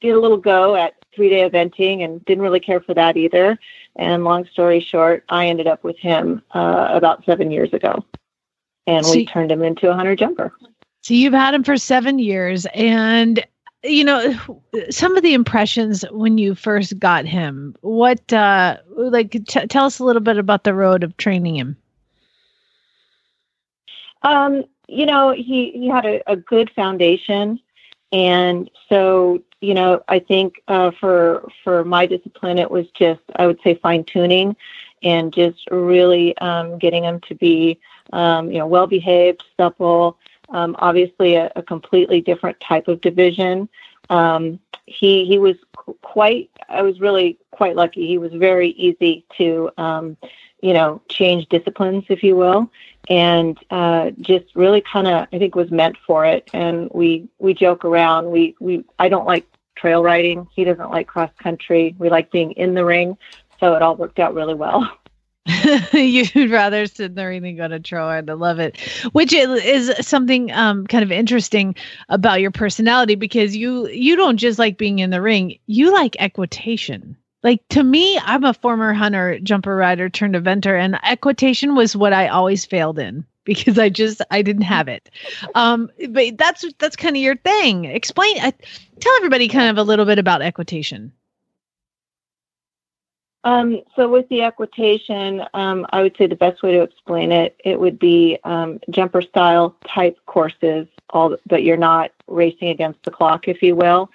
[0.00, 3.58] did a little go at three day eventing and didn't really care for that either.
[3.96, 8.04] And long story short, I ended up with him uh, about seven years ago,
[8.86, 10.52] and See- we turned him into a hunter jumper.
[11.02, 13.44] So you've had him for seven years, and
[13.82, 14.34] you know
[14.88, 17.76] some of the impressions when you first got him.
[17.82, 21.76] What, uh, like, t- tell us a little bit about the road of training him.
[24.22, 27.60] Um, you know, he he had a, a good foundation,
[28.10, 33.46] and so you know, I think uh, for for my discipline, it was just I
[33.46, 34.56] would say fine tuning,
[35.02, 37.80] and just really um, getting them to be
[38.12, 40.18] um, you know well behaved, supple.
[40.50, 43.68] Um, obviously, a, a completely different type of division.
[44.10, 45.56] Um, he he was
[46.02, 46.50] quite.
[46.68, 48.06] I was really quite lucky.
[48.06, 50.16] He was very easy to um,
[50.64, 52.70] you know change disciplines, if you will
[53.08, 56.48] and uh, just really kind of I think was meant for it.
[56.52, 58.30] And we we joke around.
[58.30, 59.46] We we I don't like
[59.76, 60.48] trail riding.
[60.54, 61.94] He doesn't like cross country.
[61.98, 63.16] We like being in the ring.
[63.60, 64.90] So it all worked out really well.
[65.92, 68.30] You'd rather sit in the ring than go to trail ride.
[68.30, 68.80] I love it,
[69.12, 71.74] which is something um, kind of interesting
[72.08, 75.58] about your personality because you you don't just like being in the ring.
[75.66, 77.18] You like equitation.
[77.44, 82.14] Like to me, I'm a former hunter, jumper rider turned eventer, and equitation was what
[82.14, 85.10] I always failed in because I just I didn't have it.
[85.54, 87.84] Um, but that's that's kind of your thing.
[87.84, 88.40] Explain.
[88.40, 88.50] Uh,
[88.98, 91.12] tell everybody kind of a little bit about equitation.
[93.44, 97.54] Um, so with the equitation, um, I would say the best way to explain it,
[97.62, 103.10] it would be um, jumper style type courses, all but you're not racing against the
[103.10, 104.10] clock, if you will.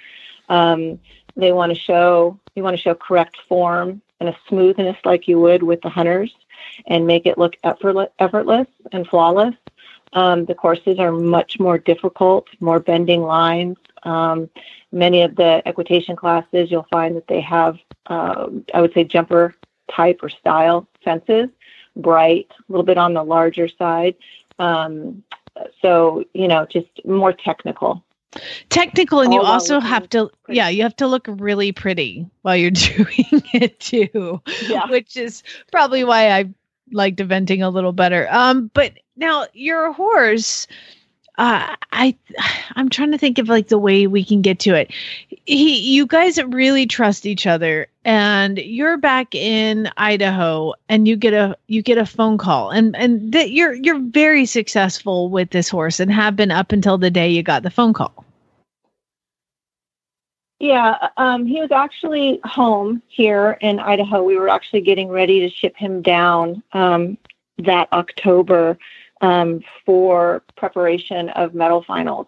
[0.50, 1.00] Um,
[1.36, 5.40] they want to show you want to show correct form and a smoothness like you
[5.40, 6.36] would with the hunters,
[6.88, 9.56] and make it look effortless, and flawless.
[10.14, 13.78] Um, the courses are much more difficult, more bending lines.
[14.04, 14.50] Um,
[14.92, 19.56] many of the equitation classes, you'll find that they have, uh, I would say, jumper
[19.90, 21.50] type or style fences,
[21.96, 24.16] bright, a little bit on the larger side.
[24.58, 25.24] Um,
[25.82, 28.04] so, you know, just more technical.
[28.70, 32.28] Technical and you All while also have to yeah you have to look really pretty
[32.44, 34.90] while you're doing it too Yeah.
[34.90, 36.46] which is probably why i
[36.92, 38.28] liked eventing a little better.
[38.32, 40.68] Um but now your horse
[41.40, 42.16] uh i
[42.76, 44.92] i'm trying to think of like the way we can get to it.
[45.46, 51.34] He you guys really trust each other and you're back in idaho and you get
[51.34, 52.70] a you get a phone call.
[52.70, 56.98] And and that you're you're very successful with this horse and have been up until
[56.98, 58.26] the day you got the phone call.
[60.60, 64.22] Yeah, um, he was actually home here in Idaho.
[64.24, 67.18] We were actually getting ready to ship him down um,
[67.60, 68.78] that October
[69.22, 72.28] um, for preparation of medal finals.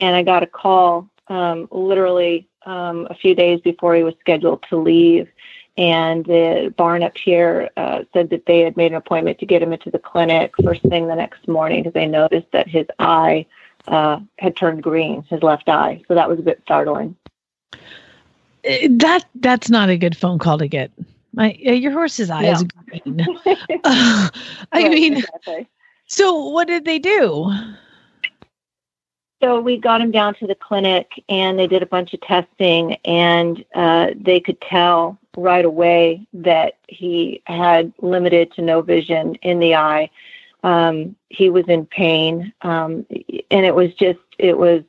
[0.00, 4.64] And I got a call um, literally um, a few days before he was scheduled
[4.68, 5.28] to leave.
[5.78, 9.62] And the barn up here uh, said that they had made an appointment to get
[9.62, 13.44] him into the clinic first thing the next morning because they noticed that his eye
[13.88, 16.02] uh, had turned green, his left eye.
[16.08, 17.14] So that was a bit startling.
[18.68, 20.90] Uh, that that's not a good phone call to get.
[21.34, 23.26] My uh, your horse's eye is green.
[23.84, 24.30] I
[24.74, 25.68] Right, mean, exactly.
[26.06, 27.52] So what did they do?
[29.42, 32.94] So we got him down to the clinic and they did a bunch of testing
[33.04, 39.58] and uh, they could tell right away that he had limited to no vision in
[39.58, 40.08] the eye.
[40.62, 42.52] Um, he was in pain.
[42.62, 43.04] Um,
[43.50, 44.82] and it was just, it was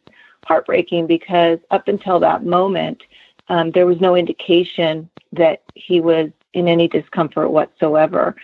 [0.46, 3.04] heartbreaking because up until that moment,
[3.50, 8.36] um, there was no indication that he was in any discomfort whatsoever.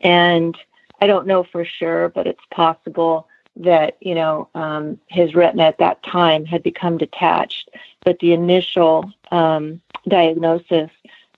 [0.00, 0.56] And
[1.00, 5.78] I don't know for sure, but it's possible that you know um, his retina at
[5.78, 7.70] that time had become detached.
[8.04, 10.90] But the initial um, diagnosis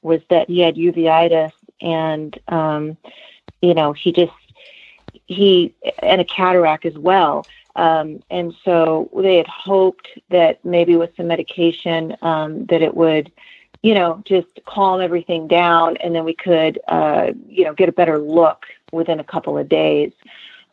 [0.02, 2.96] was that he had uveitis, and um,
[3.62, 4.32] you know he just
[5.26, 7.46] he and a cataract as well.
[7.76, 13.30] Um, and so they had hoped that maybe with some medication um, that it would,
[13.82, 17.92] you know, just calm everything down, and then we could, uh, you know, get a
[17.92, 20.12] better look within a couple of days.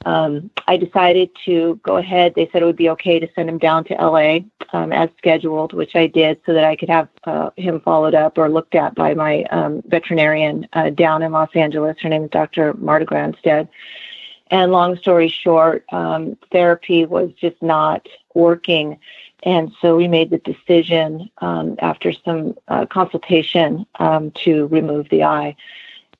[0.06, 2.34] Um, I decided to go ahead.
[2.36, 4.40] They said it would be okay to send him down to LA
[4.74, 8.38] um, as scheduled, which I did so that I could have uh, him followed up
[8.38, 11.98] or looked at by my um, veterinarian uh, down in Los Angeles.
[12.02, 12.74] Her name is Dr.
[12.76, 13.68] Marta Granstead.
[14.50, 18.98] And long story short, um, therapy was just not working.
[19.44, 25.24] And so we made the decision um, after some uh, consultation um, to remove the
[25.24, 25.56] eye.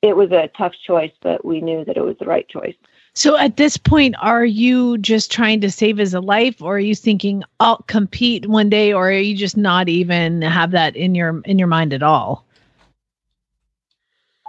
[0.02, 2.76] It was a tough choice, but we knew that it was the right choice.
[3.14, 6.94] So at this point, are you just trying to save his life, or are you
[6.94, 11.40] thinking I'll compete one day, or are you just not even have that in your
[11.44, 12.44] in your mind at all?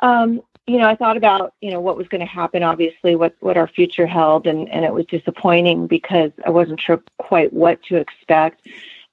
[0.03, 3.35] Um, you know, I thought about, you know, what was going to happen, obviously, what,
[3.39, 7.81] what our future held, and, and it was disappointing because I wasn't sure quite what
[7.85, 8.67] to expect.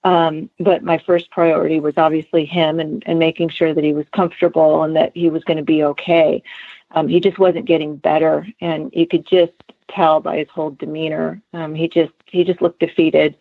[0.06, 4.06] Um, but my first priority was obviously him and, and making sure that he was
[4.14, 6.44] comfortable and that he was going to be okay.
[6.92, 9.52] Um, he just wasn't getting better, and you could just
[9.88, 11.42] tell by his whole demeanor.
[11.52, 13.36] Um, he just he just looked defeated,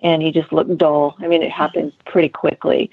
[0.00, 1.16] and he just looked dull.
[1.20, 2.90] I mean, it happened pretty quickly.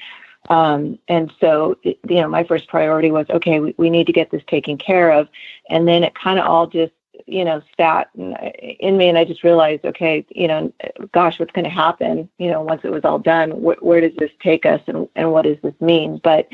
[0.48, 4.32] Um, and so, you know, my first priority was, okay, we, we need to get
[4.32, 5.28] this taken care of.
[5.70, 6.94] And then it kind of all just,
[7.26, 9.10] you know, sat in me.
[9.10, 10.72] And I just realized, okay, you know,
[11.12, 14.16] gosh, what's going to happen, you know, once it was all done, wh- where does
[14.18, 16.20] this take us and, and what does this mean?
[16.24, 16.48] But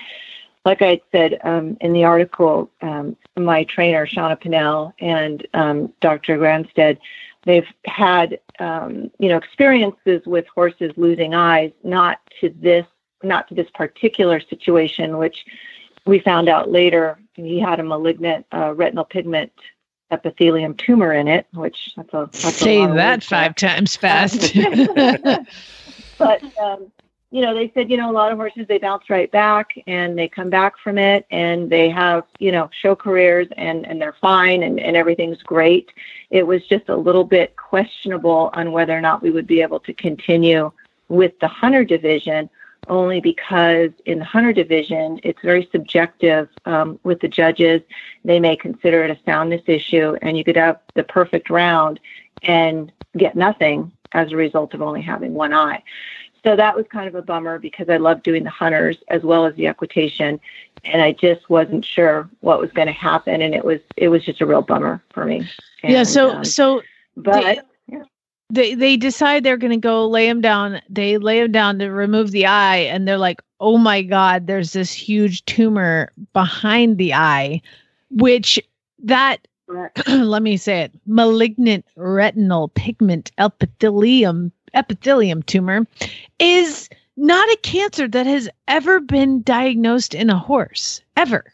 [0.65, 6.38] like I said um, in the article, um, my trainer, Shauna Pinnell, and um, Dr.
[6.38, 6.97] Granstead,
[7.43, 12.86] they've had, um, you know, experiences with horses losing eyes, not to this
[13.26, 15.45] not to this particular situation, which
[16.06, 19.52] we found out later he had a malignant uh, retinal pigment
[20.13, 24.54] epithelium tumor in it, which that's a that's say a that five times fast.
[26.17, 26.91] but um,
[27.32, 30.17] you know, they said you know a lot of horses they bounce right back and
[30.17, 34.15] they come back from it and they have you know show careers and and they're
[34.21, 35.91] fine and and everything's great.
[36.30, 39.80] It was just a little bit questionable on whether or not we would be able
[39.82, 40.71] to continue
[41.10, 42.49] with the hunter division
[42.88, 47.82] only because in the hunter division, it's very subjective um, with the judges.
[48.26, 52.00] They may consider it a soundness issue, and you could have the perfect round
[52.43, 55.82] and get nothing as a result of only having one eye.
[56.43, 59.46] So that was kind of a bummer because I love doing the hunters as well
[59.46, 60.41] as the equitation,
[60.84, 64.26] and I just wasn't sure what was going to happen, and it was it was
[64.26, 65.48] just a real bummer for me.
[65.84, 66.04] And, yeah.
[66.04, 66.82] So um, so
[67.15, 67.65] but
[68.54, 70.82] they they decide they're going to go lay him down.
[70.89, 74.74] They lay him down to remove the eye, and they're like, "Oh my god, there's
[74.74, 77.62] this huge tumor behind the eye,"
[78.12, 78.60] which
[79.04, 79.48] that
[80.08, 85.88] let me say it malignant retinal pigment epithelium epithelium tumor
[86.39, 91.46] is not a cancer that has ever been diagnosed in a horse ever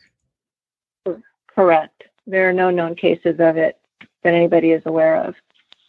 [1.60, 2.06] correct.
[2.26, 3.78] There are no known cases of it
[4.24, 5.36] that anybody is aware of.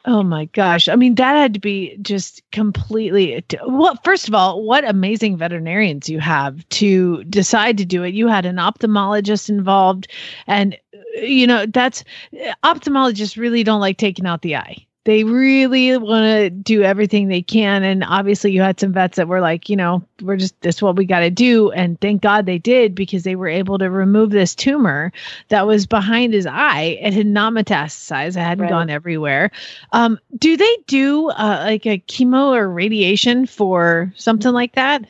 [0.06, 0.88] Oh my gosh.
[0.88, 3.44] I mean, that had to be just completely.
[3.66, 8.14] Well, first of all, what amazing veterinarians you have to decide to do it.
[8.14, 10.08] You had an ophthalmologist involved,
[10.46, 15.24] and, uh, you know, that's uh, ophthalmologists really don't like taking out the eye they
[15.24, 17.82] really want to do everything they can.
[17.82, 20.82] And obviously, you had some vets that were like, you know, we're just, this is
[20.82, 21.70] what we got to do.
[21.72, 25.10] And thank God they did because they were able to remove this tumor
[25.48, 26.98] that was behind his eye.
[27.00, 28.70] It had not metastasized, it hadn't Right.
[28.70, 29.50] gone everywhere.
[29.92, 35.06] Um, do they do uh, like a chemo or radiation for something like that?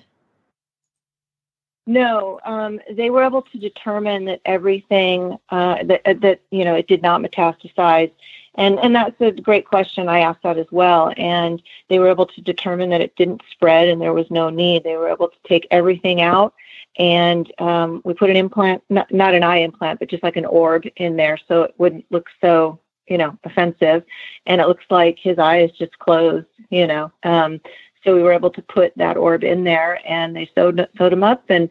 [1.87, 6.87] No, um, they were able to determine that everything uh, that that you know it
[6.87, 8.13] did not metastasize,
[8.57, 10.09] and and that's a great question.
[10.09, 13.89] I asked that as well, and they were able to determine that it didn't spread
[13.89, 14.85] and there was no need.
[14.85, 16.55] They were able to take everything out,
[16.99, 20.47] and um, we put an implant, not, not an eye implant, but just like an
[20.47, 24.05] orb in there, so it wouldn't look so you know offensive,
[24.47, 27.13] and it looks like his eye is just closed, you know.
[27.23, 27.61] Um,
[28.05, 31.23] so we were able to put that orb in there, and they sewed sewed him
[31.23, 31.71] up, and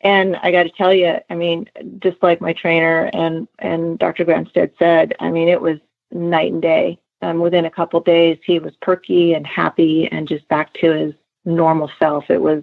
[0.00, 1.68] and I got to tell you, I mean,
[2.00, 4.24] just like my trainer and and Dr.
[4.24, 5.78] Granstead said, I mean, it was
[6.14, 6.98] night and day.
[7.22, 11.14] Um, within a couple days, he was perky and happy, and just back to his
[11.44, 12.30] normal self.
[12.30, 12.62] It was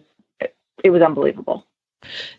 [0.83, 1.65] it was unbelievable.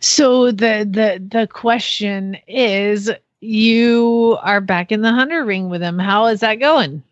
[0.01, 3.11] So the the the question is
[3.41, 5.99] you are back in the hunter ring with him.
[5.99, 7.03] How is that going?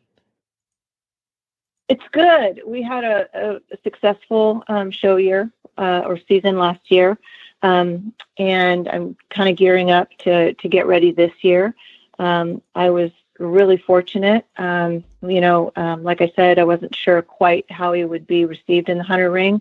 [1.88, 2.62] It's good.
[2.64, 7.18] We had a, a, a successful um, show year uh, or season last year,
[7.62, 11.74] um, and I'm kind of gearing up to to get ready this year.
[12.18, 14.46] Um, I was really fortunate.
[14.58, 18.44] Um, you know, um, like I said, I wasn't sure quite how he would be
[18.44, 19.60] received in the hunter ring.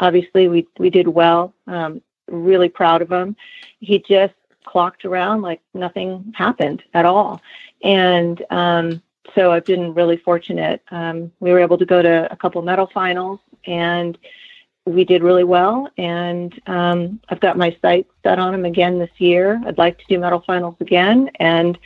[0.00, 1.54] Obviously, we we did well.
[1.66, 3.36] Um, really proud of him.
[3.80, 7.40] He just clocked around like nothing happened at all,
[7.82, 9.02] and um,
[9.34, 10.82] so I've been really fortunate.
[10.90, 14.18] Um, we were able to go to a couple medal finals, and
[14.86, 15.88] we did really well.
[15.98, 19.60] And um, I've got my sights set on him again this year.
[19.66, 21.78] I'd like to do medal finals again, and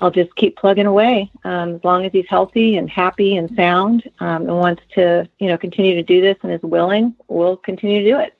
[0.00, 4.08] I'll just keep plugging away um, as long as he's healthy and happy and sound
[4.20, 7.14] um, and wants to, you know, continue to do this and is willing.
[7.28, 8.34] We'll continue to do it.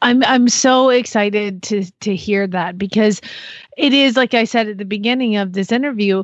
[0.00, 3.20] I'm I'm so excited to to hear that because
[3.76, 6.22] it is like I said at the beginning of this interview,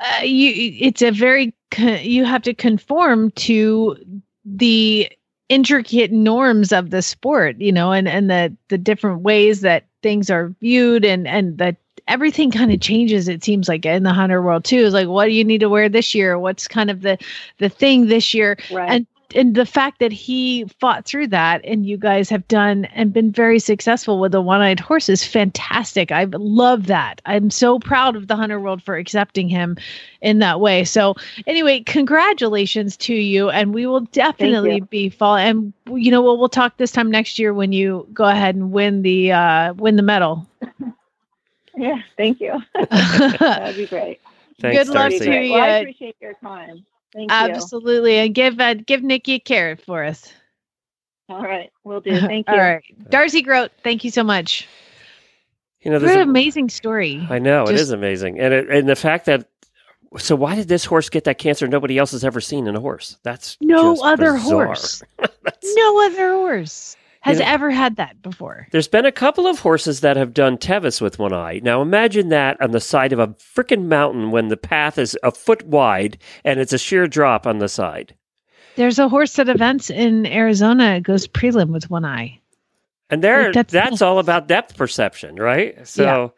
[0.00, 3.96] uh, you it's a very you have to conform to
[4.44, 5.10] the
[5.48, 10.30] intricate norms of the sport, you know, and and the the different ways that things
[10.30, 11.76] are viewed and and that
[12.08, 15.26] everything kind of changes it seems like in the hunter world too is like what
[15.26, 16.38] do you need to wear this year?
[16.38, 17.18] What's kind of the
[17.58, 18.56] the thing this year?
[18.70, 18.90] Right.
[18.90, 23.12] and and the fact that he fought through that and you guys have done and
[23.12, 26.12] been very successful with the one-eyed horse is fantastic.
[26.12, 27.20] I love that.
[27.26, 29.76] I'm so proud of the hunter world for accepting him
[30.20, 30.84] in that way.
[30.84, 36.38] So anyway congratulations to you and we will definitely be fall and you know what
[36.38, 39.96] we'll talk this time next year when you go ahead and win the uh win
[39.96, 40.46] the medal
[41.76, 42.60] Yeah, thank you.
[42.90, 44.20] That'd be great.
[44.60, 45.52] Thanks, Good luck to you.
[45.52, 46.86] Well, I appreciate your time.
[47.12, 47.36] Thank you.
[47.36, 50.32] absolutely and give uh, give nikki a carrot for us
[51.30, 52.18] All right, we'll do.
[52.20, 52.54] Thank you.
[52.54, 54.66] all right darcy grote thank you so much
[55.80, 58.68] You know, what there's an amazing story I know it Just- is amazing, and it,
[58.68, 59.48] and the fact that
[60.18, 62.80] so why did this horse get that cancer nobody else has ever seen in a
[62.80, 63.16] horse?
[63.22, 64.66] That's no just other bizarre.
[64.66, 65.02] horse
[65.62, 66.96] no other horse
[67.26, 67.52] has Yeah.
[67.52, 71.18] ever had that before There's been a couple of horses that have done Tevis with
[71.18, 71.60] one eye.
[71.62, 75.30] Now imagine that on the side of a freaking mountain when the path is a
[75.30, 78.14] foot wide and it's a sheer drop on the side.
[78.76, 82.38] there's a horse at events in arizona goes prelim with one eye
[83.10, 85.86] And there, Like, that's that's, all about depth perception, right?
[85.86, 86.32] So,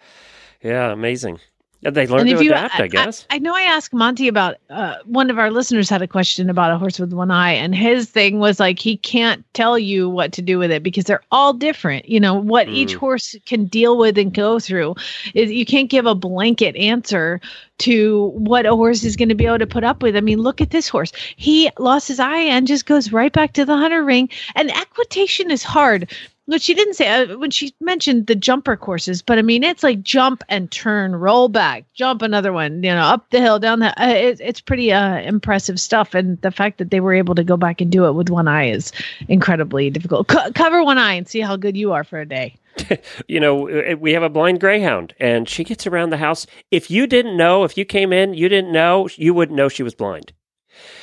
[0.63, 1.39] yeah, amazing.
[1.81, 3.25] They learn to you- adapt, I, guess.
[3.31, 6.73] I, know I asked Monty about uh, one of our listeners had a question about
[6.73, 10.33] a horse with one eye, and his thing was like he can't tell you what
[10.33, 12.09] to do with it because they're all different.
[12.09, 12.99] You know what each Mm.
[12.99, 14.97] horse can deal with and go through
[15.35, 17.41] is you can't give a blanket answer
[17.79, 20.17] to what a horse is going to be able to put up with.
[20.17, 21.13] I mean, look at this horse.
[21.37, 24.29] He lost his eye and just goes right back to the hunter ring.
[24.57, 26.11] And equitation is hard.
[26.49, 29.83] But she didn't say uh, when she mentioned the jumper courses, but I mean it's
[29.83, 33.81] like jump and turn, roll back, jump another one, you know, up the hill, down
[33.81, 33.89] the.
[34.03, 37.45] Uh, it, it's pretty uh, impressive stuff, and the fact that they were able to
[37.45, 38.93] go back and do it with one eye is
[39.29, 40.29] incredibly difficult.
[40.29, 42.57] Co- cover one eye and see how good you are for a day.
[43.29, 46.47] you know, uh, we have a blind greyhound and she gets around the house.
[46.71, 49.83] If you didn't know, if you came in, you didn't know, you wouldn't know she
[49.83, 50.33] was blind.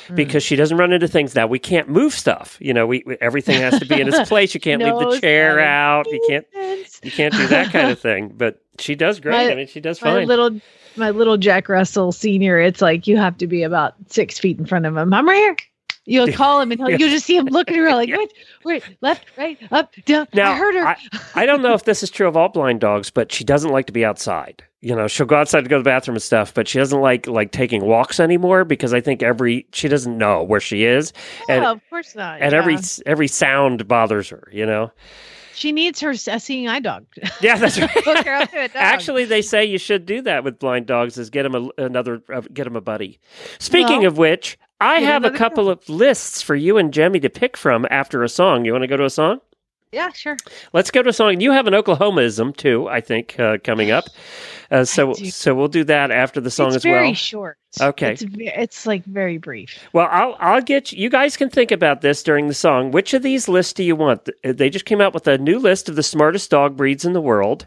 [0.08, 0.16] Mm.
[0.16, 1.46] Because she doesn't run into things now.
[1.46, 2.56] We can't move stuff.
[2.60, 4.54] You know, we, we everything has to be in its place.
[4.54, 6.06] You can't leave the chair out.
[6.06, 6.46] You can't
[7.02, 8.32] you can't do that kind of thing.
[8.36, 9.32] But she does great.
[9.32, 10.26] My- I mean, she does My fine.
[10.28, 10.60] little,
[10.96, 12.60] my little Jack Russell Senior.
[12.60, 15.12] It's like you have to be about six feet in front of him.
[15.12, 15.56] I'm right here.
[16.08, 18.32] You'll call him and he'll, you'll just see him looking around like, wait,
[18.64, 20.28] wait, left, right, up, down.
[20.32, 20.86] Now, I heard her.
[20.86, 20.96] I,
[21.34, 23.86] I don't know if this is true of all blind dogs, but she doesn't like
[23.86, 24.62] to be outside.
[24.86, 27.00] You know, she'll go outside to go to the bathroom and stuff, but she doesn't
[27.00, 31.12] like like taking walks anymore because I think every she doesn't know where she is,
[31.48, 32.40] and oh, of course not.
[32.40, 32.58] and yeah.
[32.58, 34.48] every every sound bothers her.
[34.52, 34.92] You know.
[35.56, 37.04] she needs her seeing eye dog.
[37.40, 37.90] Yeah, that's right.
[37.90, 38.76] Hook her up to a dog.
[38.76, 41.18] Actually, they say you should do that with blind dogs.
[41.18, 43.18] Is get them a, another, uh, get them a buddy.
[43.58, 47.30] Speaking Well, of which, I have a couple of lists for you and Jemmy to
[47.30, 48.64] pick from after a song.
[48.64, 49.40] You want to go to a song?
[49.92, 50.36] Yeah, sure.
[50.72, 51.40] Let's go to a song.
[51.40, 54.06] You have an Oklahomaism too, I think, uh, coming up.
[54.68, 57.02] Uh, so, so we'll do that after the song it's as very well.
[57.02, 57.56] Very short.
[57.80, 58.14] Okay.
[58.14, 59.78] It's, it's like very brief.
[59.92, 62.90] Well, I'll I'll get you, you guys can think about this during the song.
[62.90, 64.28] Which of these lists do you want?
[64.42, 67.20] They just came out with a new list of the smartest dog breeds in the
[67.20, 67.66] world.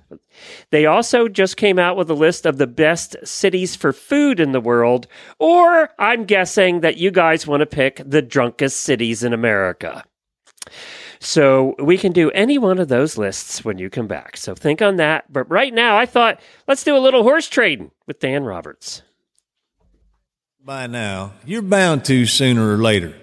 [0.72, 4.52] They also just came out with a list of the best cities for food in
[4.52, 5.08] the world.
[5.40, 10.04] Or I'm guessing that you guys want to pick the drunkest cities in America.
[11.20, 14.38] So we can do any one of those lists when you come back.
[14.38, 15.32] So think on that.
[15.32, 19.02] But right now, I thought let's do a little horse trading with Dan Roberts.
[20.64, 23.14] By now, you're bound to sooner or later.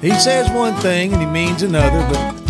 [0.00, 2.48] He says one thing and he means another, but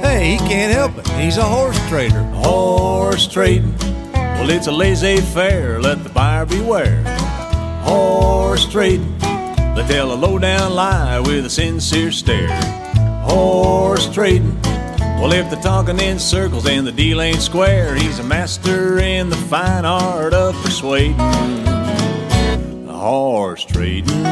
[0.00, 1.06] hey, he can't help it.
[1.20, 2.22] He's a horse trader.
[2.34, 3.76] Horse trading.
[4.12, 5.80] Well, it's a laissez faire.
[5.80, 7.02] Let the buyer beware.
[7.82, 9.18] Horse trading.
[9.18, 12.87] They tell a low down lie with a sincere stare.
[13.28, 14.58] Horse trading.
[15.20, 19.28] Well, if they're talking in circles and the deal ain't square, he's a master in
[19.28, 21.14] the fine art of persuading.
[22.86, 24.22] Horse trading.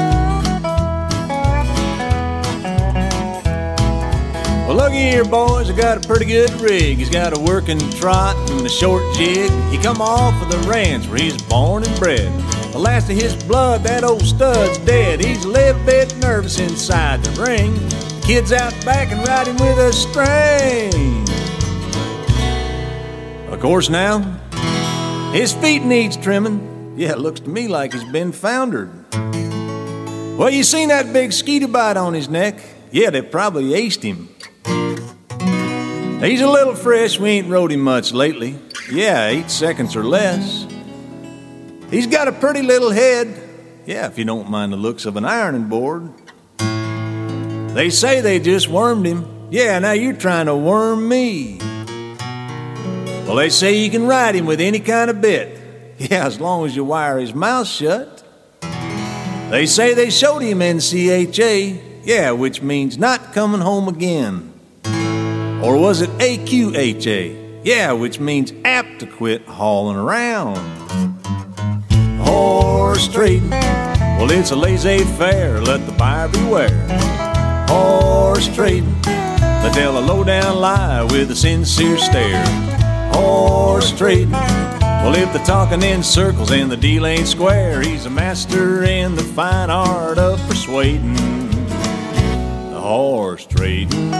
[4.67, 6.97] Well, looky here, boys, I got a pretty good rig.
[6.99, 9.51] He's got a working trot and a short jig.
[9.71, 12.33] He come off of the ranch where he's born and bred.
[12.73, 15.25] The last of his blood, that old stud's dead.
[15.25, 17.79] He's a little bit nervous inside the ring.
[18.27, 21.23] Kids out back and riding with a string.
[23.53, 24.19] Of course, now,
[25.33, 26.95] his feet needs trimming.
[26.97, 28.91] Yeah, it looks to me like he's been foundered.
[29.13, 32.59] Well, you seen that big skeeter bite on his neck?
[32.91, 34.29] Yeah, they probably aced him.
[36.21, 38.59] He's a little fresh, we ain't rode him much lately.
[38.91, 40.67] Yeah, eight seconds or less.
[41.93, 43.41] He's got a pretty little head.
[43.87, 46.13] Yeah, if you don't mind the looks of an ironing board.
[47.77, 49.49] They say they just wormed him.
[49.51, 51.59] Yeah, now you're trying to worm me.
[53.27, 55.53] Well, they say you can ride him with any kind of bit.
[55.99, 58.23] Yeah, as long as you wire his mouth shut.
[59.51, 62.03] They say they showed him NCHA.
[62.05, 64.53] Yeah, which means not coming home again.
[65.63, 67.63] Or was it AQHA?
[67.65, 70.59] Yeah, which means apt to quit hauling around.
[72.21, 77.26] Horse trading, well, it's a laissez faire, let the buyer beware.
[77.77, 82.43] Horse trading, they tell a low down lie with a sincere stare.
[83.13, 88.11] Horse trading, well, if they're talking in circles and the deal ain't square, he's a
[88.11, 91.15] master in the fine art of persuading.
[92.71, 94.11] The horse trading.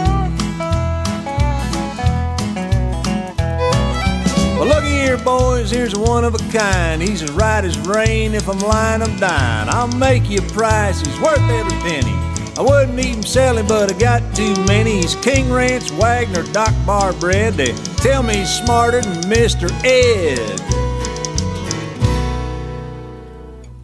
[4.57, 7.01] Well, looky here, boys, here's one of a kind.
[7.01, 8.35] He's as right as rain.
[8.35, 9.67] If I'm lying, I'm dying.
[9.69, 11.01] I'll make you a price.
[11.01, 12.26] He's worth every penny.
[12.57, 15.01] I wouldn't even sell him, but I got too many.
[15.01, 17.53] He's King Ranch, Waggoner, Doc Bar bred.
[17.53, 19.69] They tell me he's smarter than Mr.
[19.85, 20.59] Ed.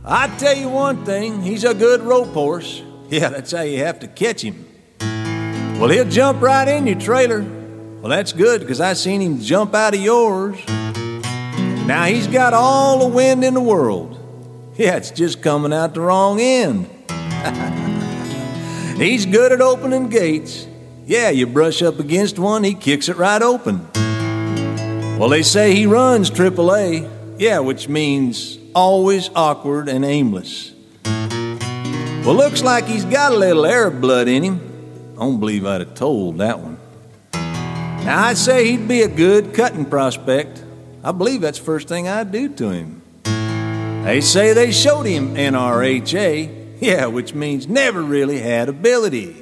[0.03, 2.82] I tell you one thing, he's a good rope horse.
[3.09, 4.65] Yeah, that's how you have to catch him.
[5.80, 7.43] Well, he'll jump right in your trailer.
[7.43, 10.57] Well, that's good because I seen him jump out of yours.
[11.86, 14.17] Now he's got all the wind in the world.
[14.78, 16.89] Yeah, it's just coming out the wrong end.
[18.97, 20.67] he's good at opening gates.
[21.05, 23.87] Yeah, you brush up against one, he kicks it right open.
[25.19, 27.09] Well, they say he runs AAA.
[27.39, 30.73] Yeah, which means always awkward and aimless.
[31.05, 35.13] Well, looks like he's got a little Arab blood in him.
[35.15, 36.77] I don't believe I'd have told that one.
[37.33, 40.63] Now, I'd say he'd be a good cutting prospect.
[41.03, 43.01] I believe that's the first thing I'd do to him.
[44.05, 49.38] They say they showed him NRHA, yeah, which means never really had ability.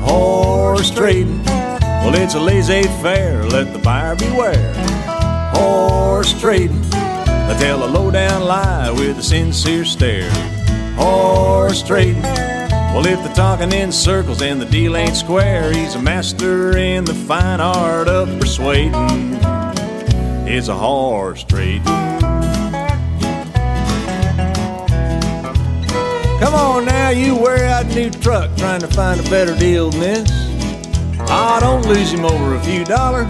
[0.00, 4.72] Horse trading, well, it's a laissez faire, let the buyer beware.
[5.52, 10.30] Horse trading, they tell a low down lie with a sincere stare.
[10.96, 16.00] Horse trading, well, if they're talking in circles and the deal ain't square, he's a
[16.00, 19.38] master in the fine art of persuading.
[20.48, 21.82] It's a horse trade.
[26.46, 29.90] Come on now, you wear out a new truck trying to find a better deal
[29.90, 30.30] than this.
[31.28, 33.26] Ah, don't lose him over a few dollars.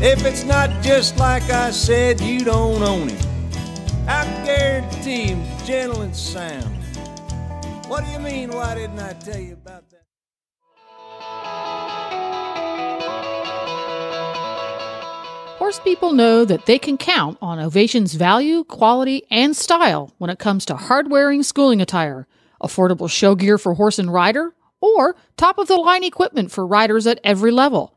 [0.00, 3.18] If it's not just like I said, you don't own him.
[4.06, 6.72] I guarantee him, gentle and sound.
[7.88, 9.87] What do you mean, why didn't I tell you about
[15.68, 20.38] Horse people know that they can count on Ovation's value, quality, and style when it
[20.38, 22.26] comes to hard-wearing schooling attire,
[22.62, 27.94] affordable show gear for horse and rider, or top-of-the-line equipment for riders at every level.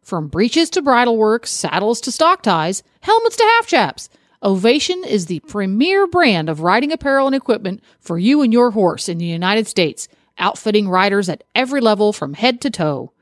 [0.00, 4.08] From breeches to bridle work, saddles to stock ties, helmets to half chaps,
[4.40, 9.08] Ovation is the premier brand of riding apparel and equipment for you and your horse
[9.08, 10.06] in the United States,
[10.38, 13.12] outfitting riders at every level from head to toe.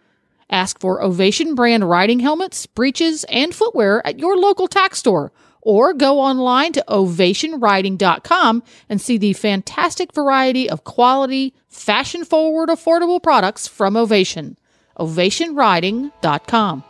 [0.50, 5.92] Ask for Ovation brand riding helmets, breeches, and footwear at your local tack store or
[5.92, 13.66] go online to ovationriding.com and see the fantastic variety of quality, fashion forward, affordable products
[13.66, 14.56] from Ovation.
[14.98, 16.84] ovationriding.com.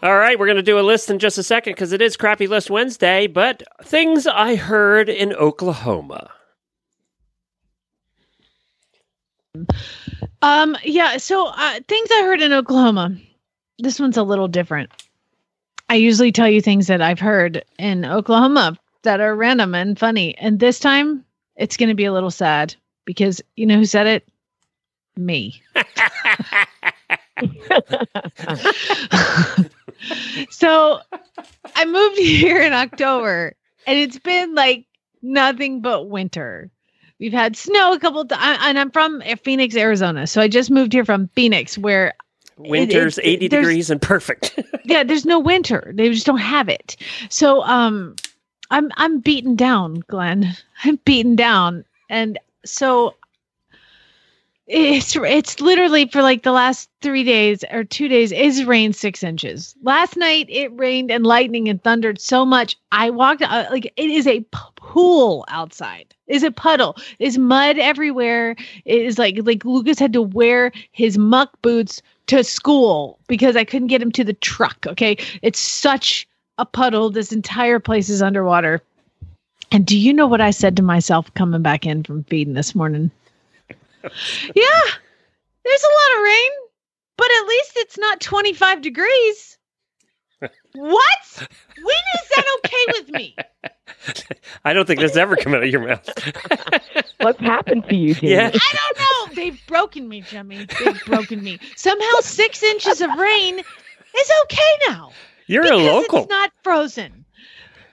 [0.00, 2.16] All right, we're going to do a list in just a second because it is
[2.16, 6.30] Crappy List Wednesday, but things I heard in Oklahoma.
[10.42, 11.16] Um, yeah.
[11.18, 13.16] So uh, things I heard in Oklahoma.
[13.78, 14.90] This one's a little different.
[15.88, 20.36] I usually tell you things that I've heard in Oklahoma that are random and funny,
[20.36, 21.24] and this time
[21.56, 24.28] it's going to be a little sad because you know who said it?
[25.16, 25.60] Me.
[30.50, 31.00] so
[31.74, 33.54] I moved here in October
[33.86, 34.86] and it's been like
[35.22, 36.70] nothing but winter.
[37.18, 40.26] We've had snow a couple times, and I'm from Phoenix, Arizona.
[40.26, 42.14] So I just moved here from Phoenix, where
[42.58, 44.58] Winter's it- 80 degrees and perfect.
[44.84, 45.92] yeah, there's no winter.
[45.94, 46.96] They just don't have it.
[47.28, 48.16] So um
[48.70, 50.56] I'm I'm beaten down, Glenn.
[50.84, 51.84] I'm beaten down.
[52.10, 53.14] And so
[54.68, 59.22] it's it's literally for like the last three days or two days it's rained six
[59.22, 59.74] inches.
[59.82, 64.10] Last night it rained and lightning and thundered so much i walked uh, like it
[64.10, 64.44] is a
[64.76, 66.14] pool outside.
[66.26, 66.96] Is a puddle.
[67.18, 68.56] Is mud everywhere.
[68.84, 73.64] It is like like lucas had to wear his muck boots to school because i
[73.64, 75.16] couldn't get him to the truck okay?
[75.40, 77.08] It's such a puddle.
[77.08, 78.82] This entire place is underwater.
[79.72, 82.74] And do you know what i said to myself coming back in from feeding this
[82.74, 83.10] morning
[84.54, 84.90] yeah,
[85.64, 86.50] there's a lot of rain,
[87.16, 89.58] but at least it's not 25 degrees.
[90.40, 91.48] what?
[91.82, 93.36] When is that okay with me?
[94.64, 96.08] I don't think that's ever come out of your mouth.
[97.20, 98.32] What's happened to you, Jamie?
[98.32, 98.50] Yeah.
[98.54, 99.34] I don't know.
[99.34, 100.66] They've broken me, Jimmy.
[100.78, 101.58] They've broken me.
[101.76, 105.10] Somehow six inches of rain is okay now.
[105.46, 106.20] You're a local.
[106.20, 107.24] It's not frozen.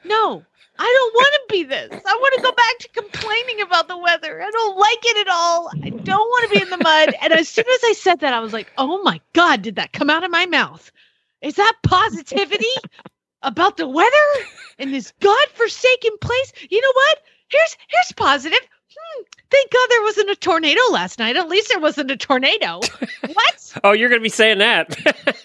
[0.03, 0.43] No,
[0.78, 2.03] I don't want to be this.
[2.05, 4.41] I want to go back to complaining about the weather.
[4.41, 5.69] I don't like it at all.
[5.84, 7.15] I don't want to be in the mud.
[7.21, 9.93] And as soon as I said that, I was like, oh my God, did that
[9.93, 10.91] come out of my mouth?
[11.41, 12.65] Is that positivity
[13.41, 14.45] about the weather
[14.78, 16.53] in this godforsaken place?
[16.69, 17.19] You know what?
[17.49, 18.59] Here's here's positive.
[18.97, 21.36] Hmm, thank God there wasn't a tornado last night.
[21.36, 22.80] At least there wasn't a tornado.
[23.34, 23.73] what?
[23.84, 24.97] oh, you're to be saying that.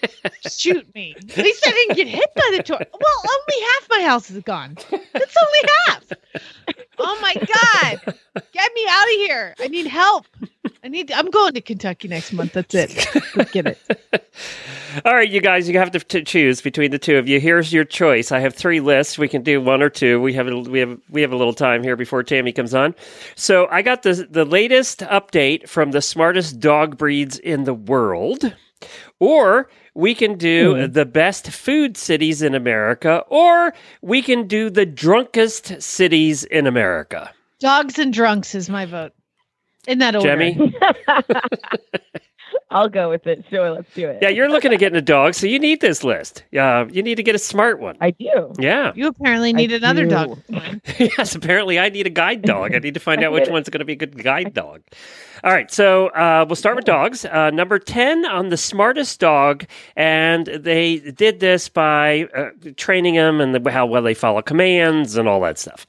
[0.49, 1.15] shoot me.
[1.17, 2.89] At least I didn't get hit by the tornado.
[2.93, 4.77] Well, only half my house is gone.
[4.91, 6.03] It's only half.
[6.99, 8.15] Oh my god!
[8.51, 9.55] Get me out of here!
[9.59, 10.25] I need help.
[10.83, 11.11] I need.
[11.11, 12.53] I'm going to Kentucky next month.
[12.53, 13.51] That's it.
[13.51, 13.79] Get it.
[15.05, 17.39] All right, you guys, you have to t- choose between the two of you.
[17.39, 18.31] Here's your choice.
[18.31, 19.17] I have three lists.
[19.17, 20.19] We can do one or two.
[20.21, 22.95] We have a, we have we have a little time here before Tammy comes on.
[23.35, 28.53] So I got the the latest update from the smartest dog breeds in the world,
[29.19, 30.91] or we can do hmm.
[30.91, 37.31] the best food cities in America, or we can do the drunkest cities in America.
[37.59, 39.13] Dogs and drunks is my vote.
[39.87, 40.27] In that order.
[40.27, 40.75] Jemmy?
[42.71, 43.43] I'll go with it.
[43.49, 44.19] Sure, let's do it.
[44.21, 46.43] Yeah, you're looking at getting a dog, so you need this list.
[46.51, 47.97] Yeah, you need to get a smart one.
[47.99, 48.53] I do.
[48.57, 48.93] Yeah.
[48.95, 50.09] You apparently need another do.
[50.09, 50.41] dog.
[50.99, 52.73] yes, apparently I need a guide dog.
[52.73, 54.81] I need to find out which one's going to be a good guide dog.
[55.43, 57.25] All right, so uh, we'll start with dogs.
[57.25, 59.65] Uh, number 10 on the smartest dog,
[59.95, 65.17] and they did this by uh, training them and the, how well they follow commands
[65.17, 65.87] and all that stuff.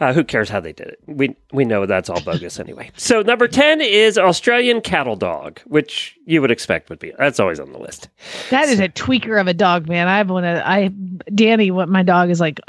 [0.00, 0.98] Uh, who cares how they did it?
[1.06, 2.90] We, we know that's all bogus anyway.
[2.96, 7.12] So number 10 is Australian cattle dog, which you would expect would be.
[7.16, 8.08] That's always on the list.
[8.50, 10.08] That is a tweaker of a dog, man.
[10.08, 10.44] I have one.
[10.44, 10.88] Of, I
[11.32, 12.60] Danny, what my dog is like.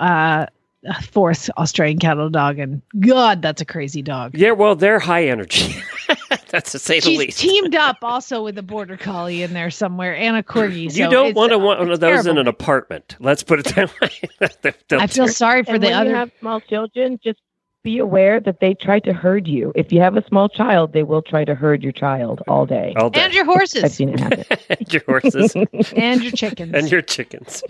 [0.87, 4.35] Uh a fourth Australian cattle dog, and God, that's a crazy dog.
[4.35, 5.75] Yeah, well, they're high energy.
[6.49, 7.39] that's to say the She's least.
[7.39, 10.93] teamed up also with a border collie in there somewhere and a corgi.
[10.93, 13.15] You don't want to want one of those in an apartment.
[13.19, 14.73] Let's put it that way.
[14.99, 16.09] I feel sorry for and the when other.
[16.09, 17.39] you have small children, just
[17.83, 19.71] be aware that they try to herd you.
[19.75, 22.93] If you have a small child, they will try to herd your child all day.
[22.97, 23.21] all day.
[23.21, 23.83] and your horses.
[23.83, 24.45] I've horses seen it happen.
[24.79, 25.55] and your horses
[25.95, 26.73] and your chickens.
[26.73, 27.63] and your chickens.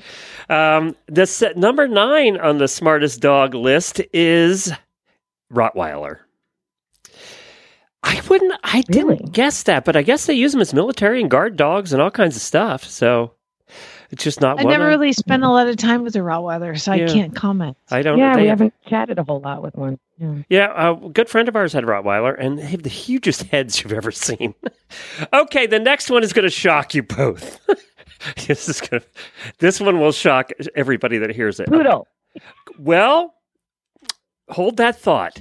[0.50, 4.72] Um, the se- number nine on the smartest dog list is
[5.54, 6.18] Rottweiler.
[8.04, 8.54] I wouldn't.
[8.64, 9.16] I Really?
[9.18, 12.02] didn't guess that, but I guess they use them as military and guard dogs and
[12.02, 12.84] all kinds of stuff.
[12.84, 13.34] So
[14.12, 16.80] it's just not I never of- really spent a lot of time with a Rottweiler,
[16.80, 17.06] so Yeah.
[17.06, 17.78] I can't comment.
[17.90, 18.18] I don't.
[18.18, 19.98] yeah, they we have- haven't chatted a whole lot with one.
[20.18, 20.36] Yeah.
[20.50, 23.94] Yeah, a good friend of ours had Rottweiler, and they have the hugest heads you've
[23.94, 24.54] ever seen.
[25.34, 27.60] okay, the next one is going to shock you both.
[28.48, 29.08] this is going to.
[29.60, 31.68] This one will shock everybody that hears it.
[31.70, 32.08] Poodle.
[32.78, 33.34] Well,
[34.50, 35.40] hold that thought.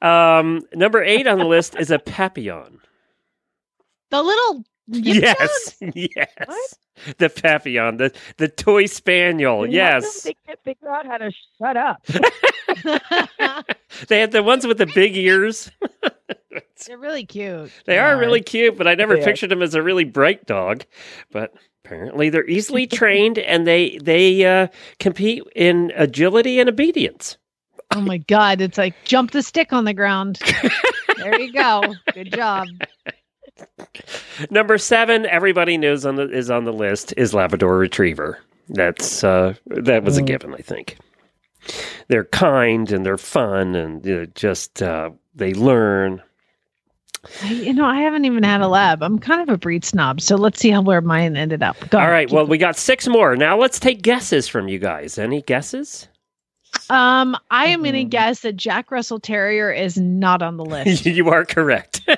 [0.00, 2.78] Um, number eight on the list is a Papillon.
[4.10, 6.74] The little yip yes, yes,
[7.18, 9.64] the Papillon, the the toy spaniel.
[9.64, 12.04] And Yes, how come They can't figure out how to shut up.
[14.08, 15.70] they had the ones with the big ears.
[16.86, 17.70] They're really cute.
[17.84, 19.24] They are really cute, but I never They are.
[19.24, 20.84] pictured them as a really bright dog.
[21.30, 21.52] But
[21.84, 24.68] apparently, they're easily trained and they they uh,
[24.98, 27.36] compete in agility and obedience.
[27.92, 30.38] Oh my god, it's like jump the stick on the ground.
[31.18, 31.82] there you go.
[32.14, 32.68] Good job.
[34.50, 38.38] Number seven, everybody knows on the is on the list is Labrador Retriever.
[38.68, 40.96] That's uh, that was a given, I think.
[42.08, 46.22] They're kind and they're fun and you know, just uh, they learn.
[47.42, 49.02] I, you know, I haven't even had a lab.
[49.02, 51.76] I'm kind of a breed snob, so let's see how where mine ended up.
[51.90, 53.36] Go All right, well, we got six more.
[53.36, 55.18] Now let's take guesses from you guys.
[55.18, 56.08] Any guesses?
[56.90, 57.84] Um, I am Mm-hmm.
[57.84, 61.06] going to guess that Jack Russell Terrier is not on the list.
[61.06, 62.00] you are correct.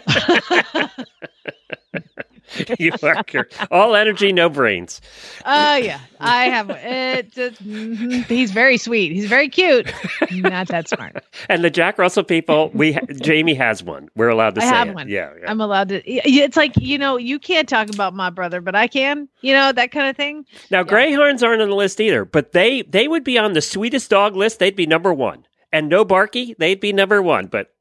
[2.78, 3.56] you are correct.
[3.70, 5.00] All energy, no brains.
[5.44, 7.36] Oh yeah, I have it.
[7.38, 8.24] it- mhm.
[8.26, 9.12] He's very sweet.
[9.12, 9.92] He's very cute.
[10.32, 11.24] Not that smart.
[11.48, 14.08] And the Jack Russell people, we Jamie has one.
[14.14, 14.94] We're allowed to I say have it.
[14.94, 15.08] one.
[15.08, 15.50] Yeah, yeah.
[15.50, 16.02] I'm allowed to.
[16.06, 19.28] It's like you know, you can't talk about my brother, but I can.
[19.40, 20.44] You know that kind of thing.
[20.70, 24.10] Now Greyhounds aren't on the list either, but they they would be on the sweetest
[24.10, 24.58] dog list.
[24.58, 25.46] They'd be number one.
[25.72, 27.72] And no Barky, they'd be number one, but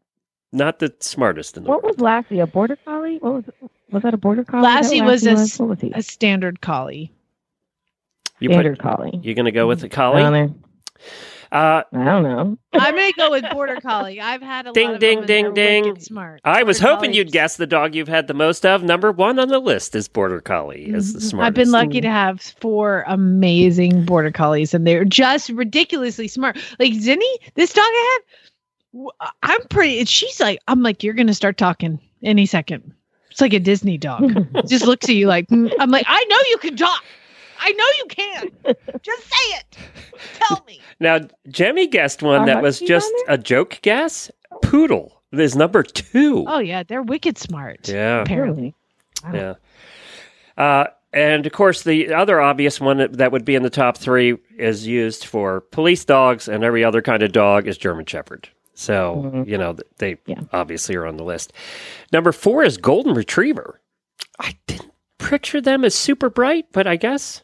[0.53, 2.39] not the smartest in the What was Lassie?
[2.39, 3.17] A border collie?
[3.19, 4.13] What was was that?
[4.13, 4.61] A border collie?
[4.61, 7.11] Is Lassie was a, s- What was a standard collie.
[8.39, 9.19] You Standard put, collie.
[9.23, 10.53] You're going to go with the Down collie?
[11.51, 12.57] Uh, I don't know.
[12.73, 14.21] I'm gonna go with border collie.
[14.21, 15.99] I've had a Ding, lot of ding, ding, ding.
[15.99, 16.39] Smart.
[16.45, 17.17] I was Border hoping collies.
[17.17, 18.83] you'd guess the dog you've had the most of.
[18.83, 20.85] Number one on the list is Border Collie.
[20.85, 21.33] Is the smartest.
[21.33, 21.41] Mm-hmm.
[21.41, 26.57] I've been lucky to have four amazing border collies, and they're just ridiculously smart.
[26.79, 27.19] Like Zinni,
[27.55, 28.19] this dog I
[28.93, 29.09] had, w-
[29.43, 30.05] I'm pretty.
[30.05, 32.93] She's like, I'm like, you're gonna start talking any second.
[33.41, 34.47] It's like a Disney dog.
[34.67, 35.73] just looks at you like, mm.
[35.79, 37.03] I'm like, I know you can talk.
[37.59, 38.75] I know you can.
[39.01, 39.77] Just say it.
[40.35, 40.79] Tell me.
[40.99, 44.29] Now, Jemmy guessed one Are that was just a joke guess.
[44.61, 46.45] Poodle is number two.
[46.47, 47.89] Oh yeah, they're wicked smart.
[47.89, 48.21] Yeah.
[48.21, 48.75] Apparently.
[49.33, 49.55] Yeah.
[50.55, 53.97] Uh, and of course, the other obvious one that, that would be in the top
[53.97, 58.49] three is used for police dogs, and every other kind of dog is German Shepherd.
[58.81, 59.49] So, mm-hmm.
[59.49, 60.17] you know, th- they
[60.51, 61.53] obviously are on the list.
[62.11, 63.79] Number four is Golden Retriever.
[64.39, 67.43] I didn't picture them as super bright, but I guess.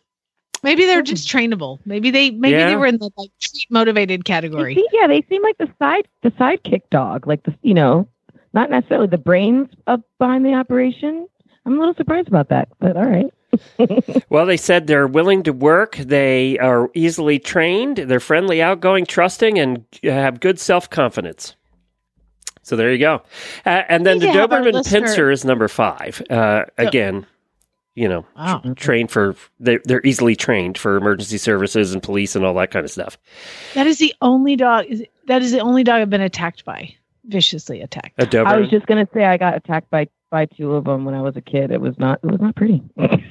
[0.63, 1.05] Maybe they're hmm.
[1.05, 1.77] just trainable.
[1.85, 2.69] Maybe they maybe Yeah.
[2.69, 4.73] they were in the like treat motivated category.
[4.73, 8.07] See, yeah, they seem like the side the sidekick dog, like the you know,
[8.53, 11.27] not necessarily the brains up behind the operation.
[11.65, 13.31] I'm a little surprised about that, but all right.
[14.29, 15.95] Well, they said they're willing to work.
[15.97, 17.97] They are easily trained.
[17.97, 21.55] They're friendly, outgoing, trusting, and have good self confidence.
[22.63, 23.21] So there you go.
[23.65, 26.21] Uh, and then the to have our Doberman listener- Pinscher is number five.
[26.29, 27.25] Uh, again,
[27.95, 28.61] you know, Wow.
[28.75, 32.83] trained for they're, they're easily trained for emergency services and police and all that kind
[32.83, 33.17] of stuff.
[33.73, 34.85] That is the only dog.
[35.27, 36.93] That is the only dog I've been attacked by,
[37.27, 38.21] viciously attacked.
[38.21, 41.15] A I was just gonna say I got attacked by by two of them when
[41.15, 41.71] I was a kid.
[41.71, 42.81] It was not it was not pretty.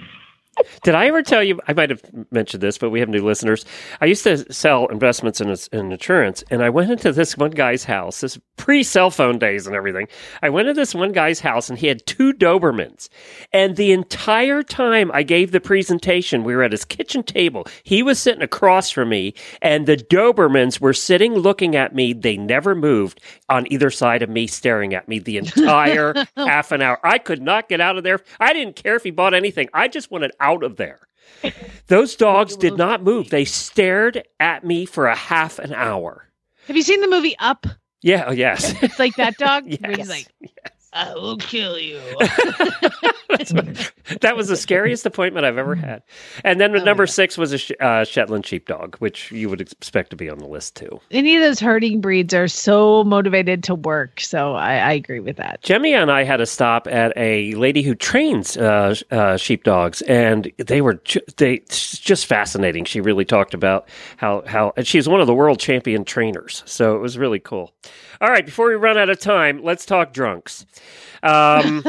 [0.83, 1.61] Did I ever tell you?
[1.69, 3.65] I might have mentioned this, but we have new listeners.
[4.01, 7.85] I used to sell investments in, in insurance, and I went into this one guy's
[7.85, 10.09] house, this pre cell phone days and everything.
[10.43, 13.09] I went into this one guy's house, and he had two Dobermans.
[13.53, 17.67] And the entire time I gave the presentation, we were at his kitchen table.
[17.83, 22.13] He was sitting across from me, and the Dobermans were sitting looking at me.
[22.13, 26.81] They never moved on either side of me, staring at me the entire half an
[26.83, 26.99] hour.
[27.05, 28.21] I could not get out of there.
[28.41, 29.69] I didn't care if he bought anything.
[29.75, 31.01] I just wanted out of there.
[31.89, 33.31] Those dogs did not move.
[33.31, 36.29] They stared at me for a half an hour.
[36.67, 37.67] Have you seen the movie Up?
[38.03, 38.75] Yeah, oh, yes.
[38.83, 39.65] It's like that dog.
[39.81, 40.27] where he's Yes, like,
[40.97, 42.01] I will kill you.
[44.21, 46.03] that was the scariest appointment I've ever had.
[46.43, 50.09] And then the number six was a sh- uh, Shetland sheepdog, which you would expect
[50.11, 50.99] to be on the list too.
[51.11, 54.21] Any of those herding breeds are so motivated to work.
[54.21, 55.63] So I, I agree with that.
[55.63, 60.51] Jemmy and I had a stop at a lady who trains uh, uh, sheepdogs, and
[60.57, 62.87] they were ju- they just fascinating.
[62.87, 63.87] She really talked about
[64.17, 67.75] how how and she's one of the world champion trainers, so it was really cool.
[68.21, 70.65] All right, before we run out of time, let's talk drunks.
[71.23, 71.85] Um,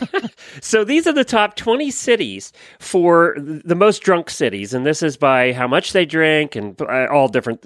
[0.60, 5.16] so these are the top 20 cities for the most drunk cities, and this is
[5.16, 7.62] by how much they drink and uh, all different.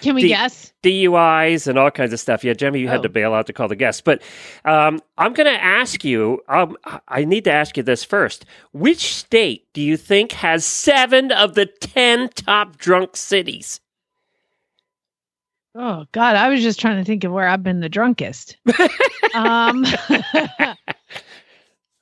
[0.00, 0.72] Can we D- guess?
[0.82, 2.44] DUIs and all kinds of stuff.
[2.44, 4.00] Yeah, Jemmy, you had to bail out to call the guests.
[4.00, 4.22] But
[4.64, 6.76] um, I'm going to ask you, um,
[7.08, 8.44] I need to ask you this first.
[8.72, 13.80] Which state do you think has seven of the 10 top drunk cities?
[15.74, 18.56] Oh God, I was just trying to think of where I've been the drunkest.
[19.34, 19.84] um,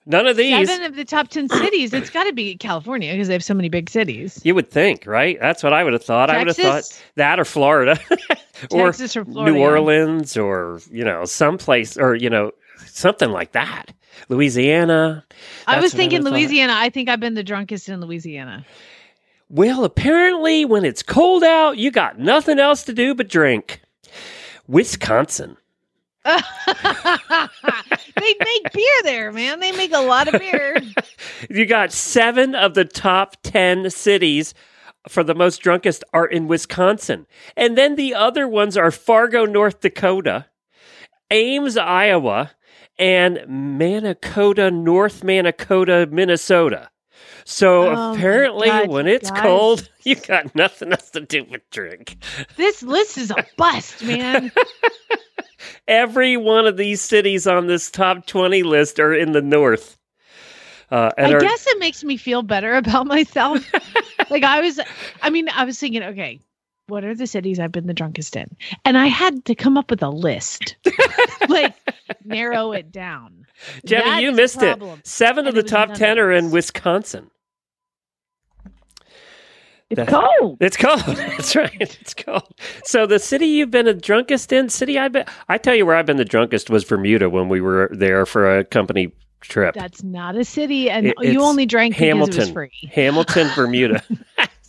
[0.05, 0.69] None of these.
[0.69, 1.95] seven of the top ten cities.
[1.95, 4.41] It's got to be California because they have so many big cities.
[4.45, 5.39] You would think, right?
[5.41, 6.29] That's what I would have thought.
[6.29, 7.99] I would have thought that or Florida,
[8.71, 9.61] or Texas or Florida, New.
[9.61, 12.51] Orleans, or you know, someplace, or you know,
[12.87, 13.95] something like that.
[14.29, 15.25] Louisiana.
[15.67, 16.35] I was thinking would've.
[16.35, 16.75] Louisiana.
[16.77, 18.67] I think I've been the drunkest in Louisiana.
[19.53, 23.83] Well, apparently, when it's cold out, you got nothing else to do but drink.
[24.67, 25.59] Wisconsin.
[26.25, 26.41] they
[28.17, 29.61] make beer there, man.
[29.61, 30.81] They make a lot of beer.
[31.51, 34.55] You got seven of the top 10 cities
[35.09, 37.27] for the most drunkest are in Wisconsin.
[37.55, 40.47] And then the other ones are Fargo, North Dakota,
[41.31, 42.53] Ames, Iowa,
[42.99, 46.89] and Mankato, North Mankato, Minnesota.
[47.45, 49.41] So Oh apparently, God, when it's guys.
[49.41, 52.17] cold, you got nothing else to do but drink.
[52.57, 54.53] This list is a bust, man.
[55.89, 59.99] Every one of these cities on this top 20 list are in the north.
[60.91, 63.65] Uh, I are, guess it makes me feel better about myself.
[64.31, 64.79] like I was,
[65.23, 66.41] I mean, I was thinking, okay,
[66.93, 68.55] what are the cities I've been the drunkest in?
[68.85, 70.77] And I had to come up with a list,
[71.49, 71.75] like
[72.23, 73.47] narrow it down.
[73.87, 74.79] Jemmy, That you missed it.
[75.03, 76.51] Seven of the top 10 are in.
[76.51, 77.31] Wisconsin.
[79.89, 80.59] It's cold.
[80.61, 81.01] It's cold.
[81.07, 81.73] That's right.
[81.81, 82.53] It's cold.
[82.85, 85.97] So the city you've been the drunkest in, city I've been, I tell you where
[85.97, 89.75] I've been the drunkest was Bermuda when we were there for a company trip.
[89.75, 92.91] That's not a city, and It- you only drank because it was Hamilton, free.
[92.93, 94.03] Hamilton, Bermuda.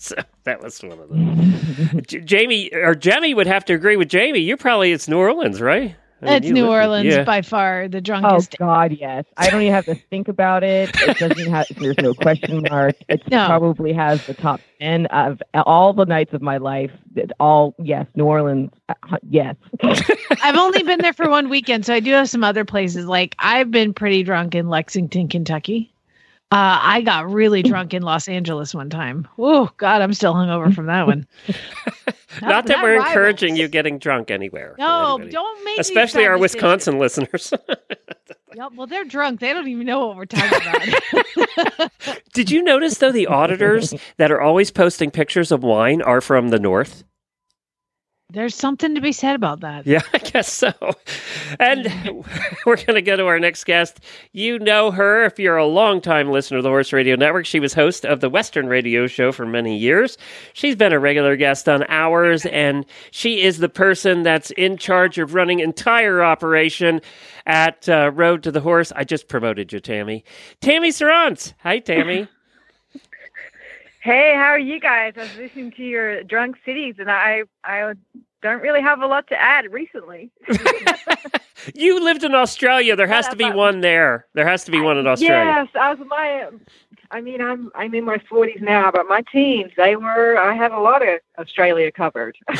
[0.08, 2.02] so that was one of them.
[2.08, 4.40] J- Jamie or Jemmy would have to agree with Jamie.
[4.40, 5.96] You probably it's New Orleans, right?
[6.22, 6.68] I mean, It's New.
[6.70, 7.24] Orleans Yeah.
[7.26, 8.56] by far the drunkest.
[8.56, 8.66] Oh.
[8.66, 9.26] God, yes.
[9.36, 10.90] I don't even have to think about it.
[11.02, 11.68] It doesn't have.
[11.78, 12.96] There's no question mark.
[13.10, 13.46] It No.
[13.46, 16.92] probably has the top ten of all the nights of my life.
[17.16, 18.72] It all yes, New Orleans.
[18.90, 18.94] uh,
[19.30, 19.56] Yes.
[20.44, 23.06] I've only been there for one weekend, so I do have some other places.
[23.06, 25.93] Like I've been pretty drunk in Lexington, Kentucky.
[26.54, 29.28] Uh, I got really drunk in Los Angeles one time.
[29.40, 31.26] Oh God, I'm still hungover from that one.
[32.42, 33.08] Not that that we're rivals.
[33.08, 34.76] encouraging you getting drunk anywhere.
[34.78, 37.54] No, don't make Especially our Wisconsin listeners.
[38.56, 39.40] Yep, well, they're drunk.
[39.40, 41.92] They don't even know what we're talking about.
[42.34, 46.50] Did you notice though the auditors that are always posting pictures of wine are from
[46.50, 47.04] the north?
[48.34, 49.86] There's something to be said about that.
[49.86, 50.74] Yeah, I guess so.
[51.60, 51.86] And
[52.66, 54.00] we're going to go to our next guest.
[54.32, 57.46] You know her if you're a longtime listener of the Horse Radio Network.
[57.46, 60.18] She was host of the Western Radio Show for many years.
[60.54, 65.20] She's been a regular guest on ours, and she is the person that's in charge
[65.20, 67.02] of running entire operation
[67.46, 68.92] at uh, Road to the Horse.
[68.96, 70.26] I just promoted you, Tammy.
[70.60, 71.54] Tammy Sronce.
[71.60, 72.28] Hi, Tammy.
[74.04, 75.14] Hey, how are you guys?
[75.16, 77.94] I was listening to your drunk cities, and I I
[78.42, 80.30] don't really have a lot to add recently.
[81.74, 82.98] you lived in Australia.
[82.98, 84.26] There has to be one there.
[84.34, 85.46] There has to be one in Australia.
[85.46, 86.50] Yes, I was my.
[87.12, 90.38] I mean, I'm I'm in my 40s now, but my teens they were.
[90.38, 92.36] I have a lot of Australia covered.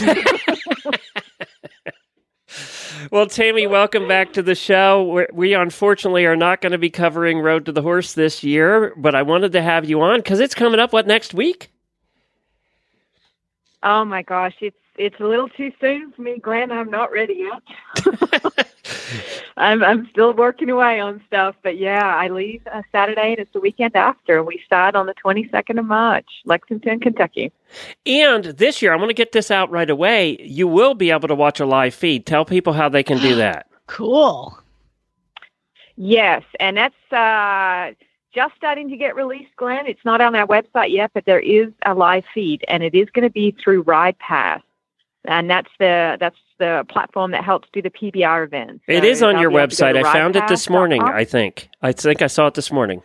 [3.12, 5.04] Well, Tammy, welcome back to the show.
[5.04, 8.94] We're, we unfortunately are not going to be covering Road to the Horse this year,
[8.98, 11.70] but I wanted to have you on because it's coming up, what, next week?
[13.84, 16.72] oh my gosh, it's it's a little too soon for me, Glenn.
[16.72, 18.68] I'm not ready yet.
[19.58, 23.54] I'm I'm still working away on stuff, but yeah, I leave uh, Saturday and it's
[23.54, 24.44] the weekend after.
[24.44, 27.52] We start on the 22nd of March, Lexington, Kentucky.
[28.06, 30.38] And this year, I'm going to get this out right away.
[30.42, 32.26] You will be able to watch a live feed.
[32.26, 33.68] Tell people how they can do that.
[33.88, 34.58] Cool.
[35.96, 37.94] Yes, and that's uh,
[38.34, 39.86] just starting to get released, Glenn.
[39.86, 43.10] It's not on our website yet, but there is a live feed, and it is
[43.12, 44.62] going to be through Ride Pass,
[45.26, 48.84] and that's the that's the platform that helps do the PBR events.
[48.88, 50.04] It So is on your be able to go website.
[50.04, 51.70] I found it this morning, I think.
[51.82, 53.02] I think I saw it this morning.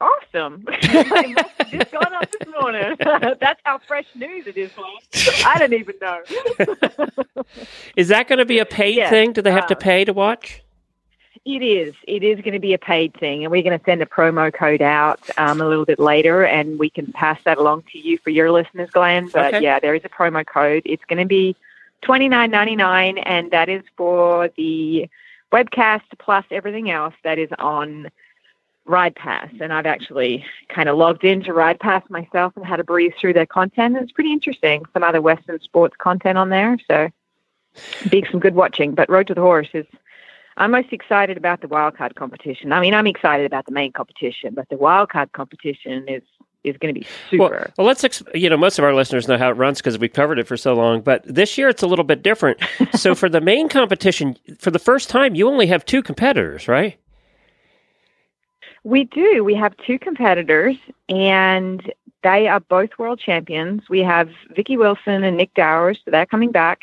[0.00, 0.64] Awesome!
[0.82, 2.96] just gone up this morning.
[3.40, 4.70] that's how fresh news it is,
[5.44, 6.22] I don't even know.
[7.96, 9.32] Is that going to be a paid Yes, thing?
[9.32, 10.61] Do they have to uh, pay to watch?
[11.44, 11.94] It is.
[12.06, 14.54] It is going to be a paid thing, and we're going to send a promo
[14.54, 18.16] code out um, a little bit later, and we can pass that along to you
[18.18, 19.28] for your listeners, Glenn.
[19.32, 19.62] But Okay.
[19.64, 20.82] yeah, there is a promo code.
[20.84, 21.56] It's going to be
[22.00, 25.08] twenty nine ninety nine, and that is for the
[25.50, 28.08] webcast plus everything else that is on
[28.84, 29.48] Ride Pass.
[29.60, 33.32] And I've actually kind of logged into Ride Pass myself and had a breeze through
[33.32, 33.96] their content.
[33.96, 34.84] And it's pretty interesting.
[34.92, 37.10] Some other Western sports content on there, so
[38.10, 38.94] big some good watching.
[38.94, 39.86] But Road to the Horse is
[40.56, 42.72] I'm most excited about the wildcard competition.
[42.72, 46.22] I mean, I'm excited about the main competition, but the wildcard competition is
[46.64, 47.42] is going to be super.
[47.42, 49.98] Well, well, let's ex- you know most of our listeners know how it runs because
[49.98, 51.00] we've covered it for so long.
[51.00, 52.60] But this year it's a little bit different.
[52.94, 56.98] so for the main competition, for the first time, you only have two competitors, right?
[58.84, 59.44] We do.
[59.44, 60.76] We have two competitors,
[61.08, 61.92] and
[62.22, 63.82] they are both world champions.
[63.88, 66.82] We have Vicki Wilson and Nick Dowers, so they're coming back.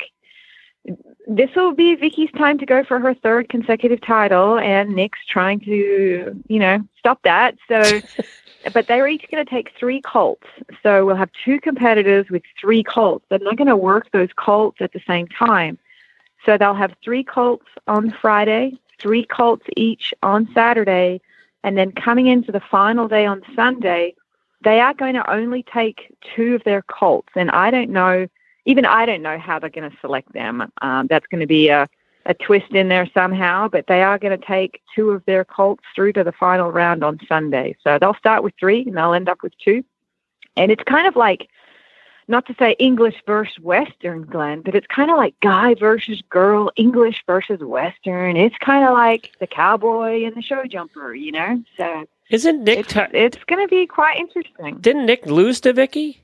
[1.32, 5.60] This will be Vicki's time to go for her third consecutive title, and Nick's trying
[5.60, 7.54] to, you know, stop that.
[7.68, 8.00] So,
[8.74, 10.48] but they're each going to take three colts.
[10.82, 13.24] So we'll have two competitors with three colts.
[13.28, 15.78] They're not going to work those colts at the same time.
[16.44, 21.20] So they'll have three colts on Friday, three colts each on Saturday,
[21.62, 24.16] and then coming into the final day on Sunday,
[24.64, 27.28] they are going to only take two of their colts.
[27.36, 28.26] And I don't know,
[28.66, 30.70] even I don't know how they're going to select them.
[30.82, 31.88] Um, that's going to be a,
[32.26, 35.84] a twist in there somehow, but they are going to take two of their colts
[35.94, 37.76] through to the final round on Sunday.
[37.82, 39.82] So they'll start with three and they'll end up with two.
[40.56, 41.48] And it's kind of like,
[42.28, 46.70] not to say English versus Western, Glenn, but it's kind of like guy versus girl,
[46.76, 48.36] English versus Western.
[48.36, 51.60] It's kind of like the cowboy and the show jumper, you know?
[51.76, 52.78] So Isn't Nick?
[52.80, 54.76] it's, Ti- it's going to be quite interesting.
[54.80, 56.22] didn't Nick lose to Vicki?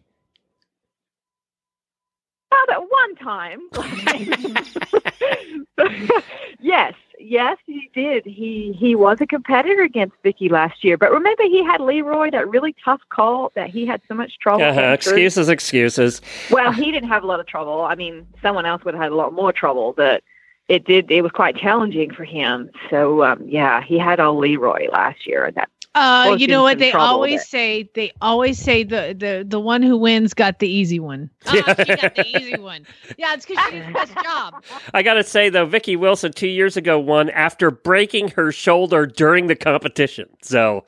[2.58, 3.60] Oh, that one time.
[6.60, 8.24] yes, yes, he did.
[8.24, 12.48] He he was a competitor against Vicki last year, but remember he had Leroy that
[12.48, 14.64] really tough call that he had so much trouble.
[14.64, 14.80] Uh-huh.
[14.80, 16.22] Excuses, excuses.
[16.50, 17.82] Well, he didn't have a lot of trouble.
[17.82, 20.22] I mean, someone else would have had a lot more trouble, but
[20.68, 21.10] it did.
[21.10, 22.70] It was quite challenging for him.
[22.90, 25.68] So um, yeah, he had old Leroy last year, and that.
[25.96, 27.46] Uh, you know what they always there.
[27.46, 27.90] say?
[27.94, 31.30] They always say the the the one who wins got the easy one.
[31.46, 32.86] Oh, she got the easy one.
[33.16, 34.62] Yeah, it's because she did the best job.
[34.92, 39.06] I got to say though, Vicki Wilson two years ago won after breaking her shoulder
[39.06, 40.28] during the competition.
[40.42, 40.84] So,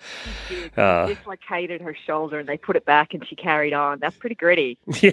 [0.76, 4.00] uh, dislocated her shoulder, and they put it back, and she carried on.
[4.00, 4.76] That's pretty gritty.
[5.00, 5.12] yeah.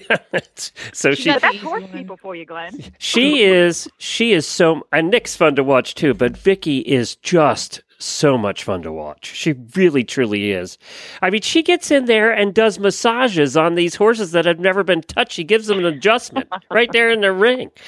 [0.92, 2.78] So she Yeah, that's horse people for you, Glenn.
[2.98, 7.82] she is she is so and Nick's fun to watch too, but Vicki is just
[7.98, 9.26] so much fun to watch.
[9.26, 10.78] She really truly is.
[11.22, 14.84] I mean, she gets in there and does massages on these horses that have never
[14.84, 15.34] been touched.
[15.34, 17.72] She gives them an adjustment right there in the ring.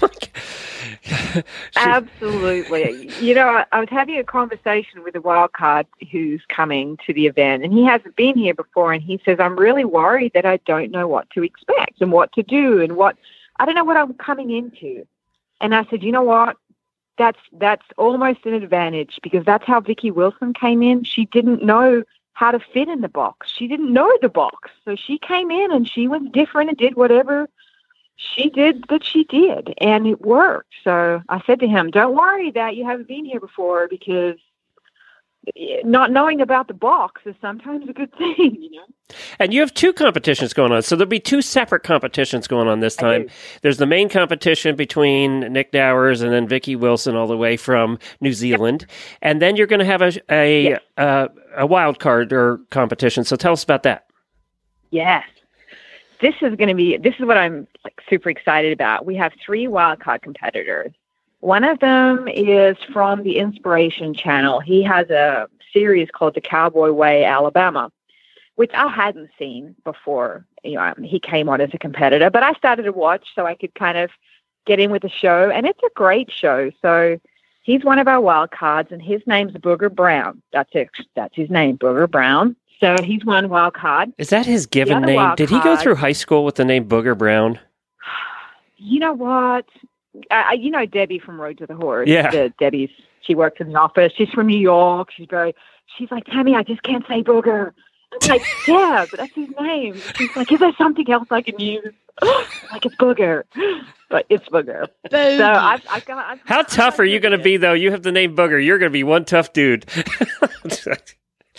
[0.02, 0.30] Like
[1.76, 3.10] Absolutely.
[3.20, 7.12] You know, I, I was having a conversation with a wild card who's coming to
[7.12, 8.92] the event, and he hasn't been here before.
[8.92, 12.32] And he says, I'm really worried that I don't know what to expect and what
[12.34, 13.16] to do and what
[13.58, 15.06] I don't know what I'm coming into.
[15.60, 16.56] And I said, you know what?
[17.20, 21.04] That's that's almost an advantage because that's how Vicki Wilson came in.
[21.04, 22.02] She didn't know
[22.32, 23.52] how to fit in the box.
[23.54, 24.70] She didn't know the box.
[24.86, 27.46] So she came in and she was different and did whatever
[28.16, 32.50] she did that she did and it worked so i said to him don't worry
[32.50, 34.36] that you haven't been here before because
[35.84, 38.84] not knowing about the box is sometimes a good thing you know
[39.38, 40.82] And you have two competitions going on.
[40.82, 43.26] So there'll be two separate competitions going on this time.
[43.62, 47.98] There's the main competition between Nick Dowers and then Vicki Wilson, all the way from
[48.20, 48.86] New Zealand.
[49.20, 53.24] And then you're going to have a a, uh, a wild card or competition.
[53.24, 54.06] So tell us about that.
[54.90, 55.24] yes
[56.20, 59.32] this is going to be this is what i'm like super excited about we have
[59.44, 60.92] three wildcard competitors
[61.40, 66.90] one of them is from the inspiration channel he has a series called the cowboy
[66.90, 67.90] way alabama
[68.60, 70.44] which I hadn't seen before.
[70.62, 73.54] You know, he came on as a competitor, but I started to watch so I
[73.54, 74.10] could kind of
[74.66, 76.70] get in with the show, and it's a great show.
[76.82, 77.18] So
[77.62, 80.42] he's one of our wild cards, and his name's Booger Brown.
[80.52, 80.90] That's it.
[81.16, 82.54] That's his name, Booger Brown.
[82.80, 84.12] So he's one wild card.
[84.18, 85.34] Is that his given name?
[85.36, 87.58] Did he go through high school with the name Booger Brown?
[88.76, 89.64] You know what?
[90.30, 92.08] Uh, you know Debbie from Road to the Horse.
[92.08, 92.30] Yeah.
[92.30, 92.90] The, Debbie's.
[93.22, 94.12] She works in the office.
[94.16, 95.10] She's from New York.
[95.16, 95.54] She's very.
[95.98, 96.54] She's like Tammy.
[96.54, 97.72] I just can't say Booger.
[98.12, 100.00] I'm like, yeah, but that's his name.
[100.16, 101.94] She's like, is there something else I can use?
[102.22, 103.44] like it's Booger,
[104.08, 104.86] but it's Booger.
[105.10, 106.18] So I've, I've got.
[106.18, 107.72] I've, How tough are you going to be, though?
[107.72, 108.64] You have the name Booger.
[108.64, 109.86] You're going to be one tough dude.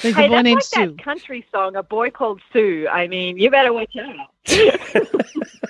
[0.01, 0.95] There's hey, a that's like Sue.
[0.95, 4.29] that country song, "A Boy Called Sue." I mean, you better watch out.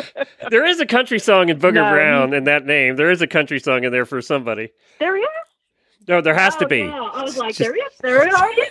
[0.50, 2.96] there is a country song in Booger No, Brown in that name.
[2.96, 4.70] There is a country song in there for somebody.
[4.98, 5.24] There is.
[6.06, 6.78] No, there has to Oh, be.
[6.78, 7.02] yeah.
[7.12, 7.92] I was like, there he is.
[8.00, 8.62] There he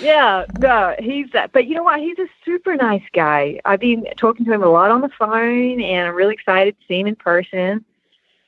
[0.02, 1.52] yeah, no, he's that.
[1.52, 2.00] But you know what?
[2.00, 3.58] He's a super nice guy.
[3.64, 6.86] I've been talking to him a lot on the phone, and I'm really excited to
[6.86, 7.84] see him in person.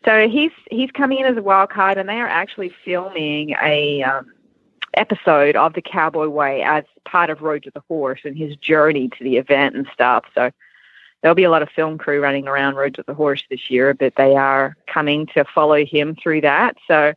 [0.05, 4.03] So he's he's coming in as a wild card, and they are actually filming a
[4.03, 4.31] um,
[4.95, 9.09] episode of the Cowboy Way as part of Road to the Horse and his journey
[9.17, 10.25] to the event and stuff.
[10.35, 10.51] So
[11.27, 13.95] there'll be a lot of film crew running around Road to the Horse this year,
[13.95, 16.77] but they are coming to follow him through that.
[16.87, 17.15] So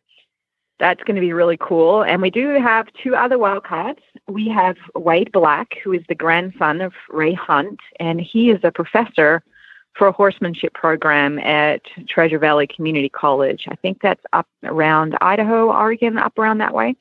[0.80, 2.02] that's going to be really cool.
[2.02, 4.00] And we do have two other wildcards.
[4.28, 8.72] We have Wade Black, who is the grandson of Ray Hunt, and he is a
[8.72, 9.44] professor
[9.94, 13.68] for a horsemanship program at Treasure Valley Community College.
[13.70, 16.96] I think that's up around Idaho, Oregon, up around that way.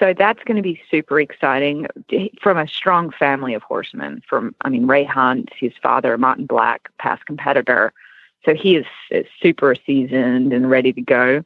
[0.00, 1.86] So that's going to be super exciting
[2.40, 4.22] from a strong family of horsemen.
[4.26, 7.92] From, I mean, Ray Hunt, his father, Martin Black, past competitor.
[8.46, 11.44] So he is, is super seasoned and ready to go.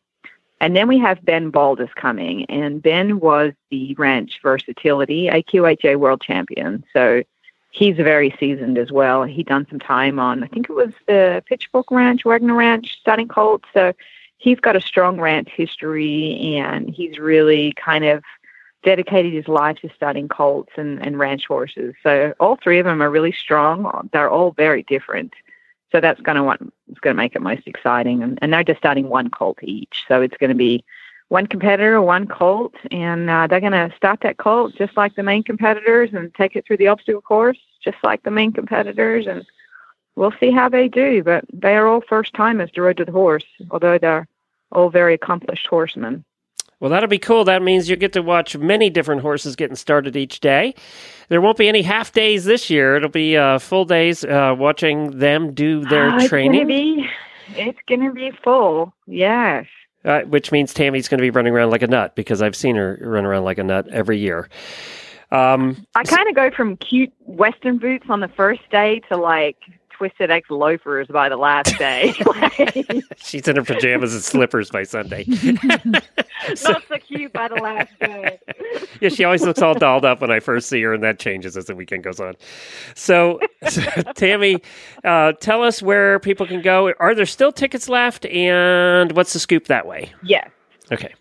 [0.61, 6.23] And then we have Ben Baldus coming, and Ben was the ranch versatility AQHA world
[6.23, 6.85] champion.
[6.93, 7.25] So
[7.73, 9.25] he's very seasoned as well.
[9.25, 13.27] He done some time on, I think it was the Pitchfork Ranch, Waggoner Ranch, starting
[13.27, 13.65] colt.
[13.75, 13.93] So
[14.39, 18.23] he's got a strong ranch history, and he's really kind of
[18.85, 21.95] dedicated his life to studying colts and, and ranch horses.
[22.03, 24.09] So all three of them are really strong.
[24.13, 25.33] They're all very different.
[25.91, 28.23] So that's going to it's going to make it most exciting.
[28.23, 30.05] And, and they're just starting one colt each.
[30.07, 30.85] So it's going to be
[31.29, 35.23] one competitor, one colt, and uh, they're going to start that colt just like the
[35.23, 39.27] main competitors and take it through the obstacle course just like the main competitors.
[39.27, 39.45] And
[40.17, 41.23] we'll see how they do.
[41.23, 44.27] But they are all first timers to Road to the Horse, although they're
[44.73, 46.25] all very accomplished horsemen.
[46.81, 47.45] Well, that'll be cool.
[47.45, 50.75] That means you get to watch many different horses getting started each day.
[51.29, 52.97] There won't be any half days this year.
[52.97, 56.61] It'll be uh, full days uh, watching them do their Ah, training.
[56.61, 57.11] It's going to be,
[57.61, 58.93] it's gonna be full.
[59.07, 59.67] Yes.
[60.05, 62.77] Uh, which means Tammy's going to be running around like a nut because I've seen
[62.77, 64.51] her run around like a nut every year.
[65.31, 69.57] Um, I kind of go from cute Western boots on the first day to like
[69.97, 72.13] twisted X loafers by the last day.
[73.17, 75.25] she's in her pajamas and slippers by Sunday.
[75.63, 76.05] Not
[76.55, 76.75] so
[77.07, 78.39] cute by the last day.
[79.01, 81.57] yeah, she always looks all dolled up when I first see her, and that changes
[81.57, 82.35] as the weekend goes on.
[82.95, 83.83] So, so,
[84.15, 84.63] Tammy,
[85.05, 86.93] uh, tell us where people can go.
[86.99, 90.13] Are there still tickets left, and what's the scoop that way?
[90.23, 90.51] Yes.
[90.93, 91.15] Okay.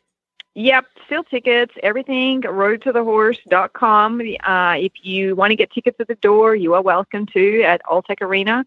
[0.55, 4.21] Yep, still tickets, everything, roadtothehorse.com.
[4.43, 7.81] Uh, if you want to get tickets at the door, you are welcome to at
[7.85, 8.65] Alltech Arena.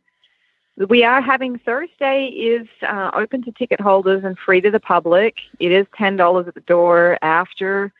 [0.76, 5.36] We are having Thursday is uh, open to ticket holders and free to the public.
[5.58, 7.92] It is $10 at the door after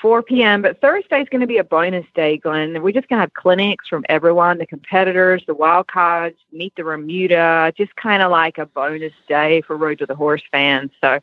[0.00, 2.80] 4 p.m., but Thursday is going to be a bonus day, Glenn.
[2.82, 6.82] We're just going to have clinics from everyone, the competitors, the wild cards, meet the
[6.82, 10.90] Remuda, just kind of like a bonus day for Road to the Horse fans.
[11.00, 11.20] So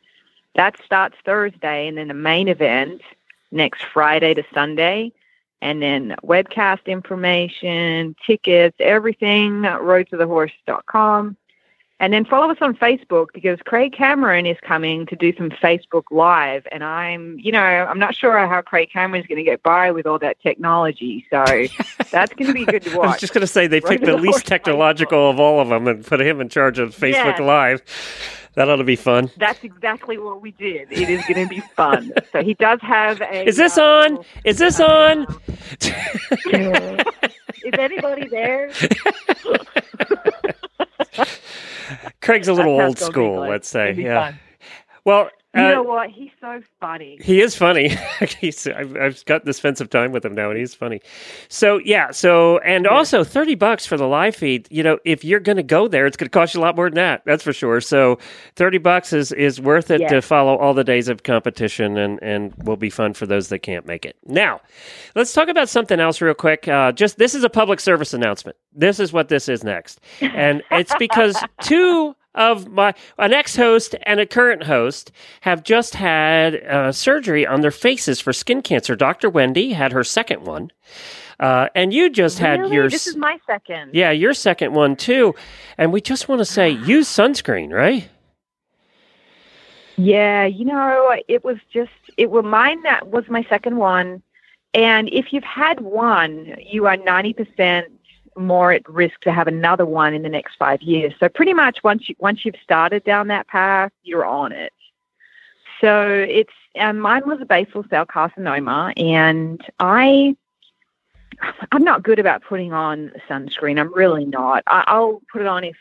[0.55, 3.01] that starts Thursday, and then the main event
[3.51, 5.11] next Friday to Sunday,
[5.61, 11.35] and then webcast information, tickets, everything, uh, roadtothehorse.com.
[12.01, 16.03] And then follow us on Facebook because Craig Cameron is coming to do some Facebook
[16.11, 16.65] Live.
[16.71, 20.07] And I'm, you know, I'm not sure how Craig Cameron's going to get by with
[20.07, 21.25] all that technology.
[21.29, 21.43] So
[22.09, 23.05] that's going to be good to watch.
[23.05, 25.59] I was just going to say they Road picked the the least technological of all
[25.59, 27.45] of them and put him in charge of Facebook Yeah.
[27.45, 27.81] Live.
[28.55, 29.31] That ought to be fun.
[29.37, 30.91] That's exactly what we did.
[30.91, 32.11] It is going to be fun.
[32.31, 33.47] so he does have a.
[33.47, 34.25] Is this uh, on?
[34.43, 35.27] Is this on?
[37.63, 38.71] Is anybody there?
[42.21, 43.93] Craig's a little old it's gonna be, school, let's say.
[43.93, 44.31] Yeah.
[44.31, 44.39] fun.
[45.05, 46.11] Well, You uh, know what?
[46.11, 47.17] He's so funny.
[47.23, 47.97] He is funny.
[48.39, 51.01] he's, I've, I've got this fence of time with him now, and he's funny.
[51.47, 52.11] So yeah.
[52.11, 54.67] So and also thirty bucks for the live feed.
[54.69, 56.75] You know, if you're going to go there, it's going to cost you a lot
[56.75, 57.23] more than that.
[57.25, 57.81] That's for sure.
[57.81, 58.19] So
[58.55, 62.53] thirty bucks is is worth it to follow all the days of competition, and and
[62.63, 64.17] will be fun for those that can't make it.
[64.27, 64.61] Now,
[65.15, 66.67] let's talk about something else real quick.
[66.67, 68.55] Uh, just this is a public service announcement.
[68.71, 74.19] This is what this is next, and it's because two of my an ex-host and
[74.19, 75.11] a current host
[75.41, 78.95] have just had uh, surgery on their faces for skin cancer.
[78.95, 79.29] Dr.
[79.29, 80.69] Wendy had her second one,
[81.39, 82.75] uh, and you just had Really?
[82.75, 83.91] your This is my second.
[83.93, 85.33] yeah your second one too.
[85.77, 88.07] And we just want to say use sunscreen, right?
[89.97, 94.21] Yeah, you know, it was just it was mine that was my second one.
[94.73, 97.87] And if you've had one, you are ninety percent
[98.37, 101.13] more at risk to have another one in the next five years.
[101.19, 104.73] So pretty much once you once you've started down that path, you're on it.
[105.81, 110.35] So it's um, mine was a basal cell carcinoma, and I
[111.71, 113.79] I'm not good about putting on sunscreen.
[113.79, 114.63] I'm really not.
[114.67, 115.77] I, I'll put it on if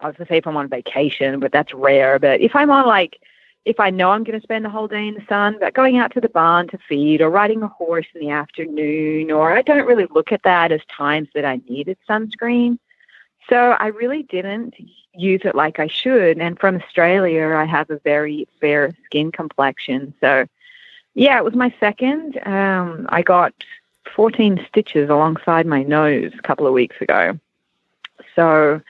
[0.00, 2.18] I was gonna say if I'm on vacation, but that's rare.
[2.18, 3.20] But if I'm on like
[3.66, 5.98] if I know I'm going to spend the whole day in the sun, but going
[5.98, 9.62] out to the barn to feed or riding a horse in the afternoon, or I
[9.62, 12.78] don't really look at that as times that I needed sunscreen.
[13.50, 14.74] So I really didn't
[15.12, 16.38] use it like I should.
[16.38, 20.14] And from Australia, I have a very fair skin complexion.
[20.20, 20.46] So
[21.14, 22.38] yeah, it was my second.
[22.46, 23.52] Um, I got
[24.14, 27.36] 14 stitches alongside my nose a couple of weeks ago.
[28.36, 28.80] So,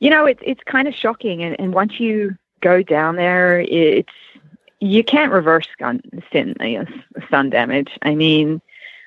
[0.00, 1.44] you know, it's it's kind of shocking.
[1.44, 4.12] And, and once you go down there, it's
[4.80, 6.00] you can't reverse sun,
[6.32, 6.54] sun,
[7.30, 7.90] sun damage.
[8.02, 8.60] I mean,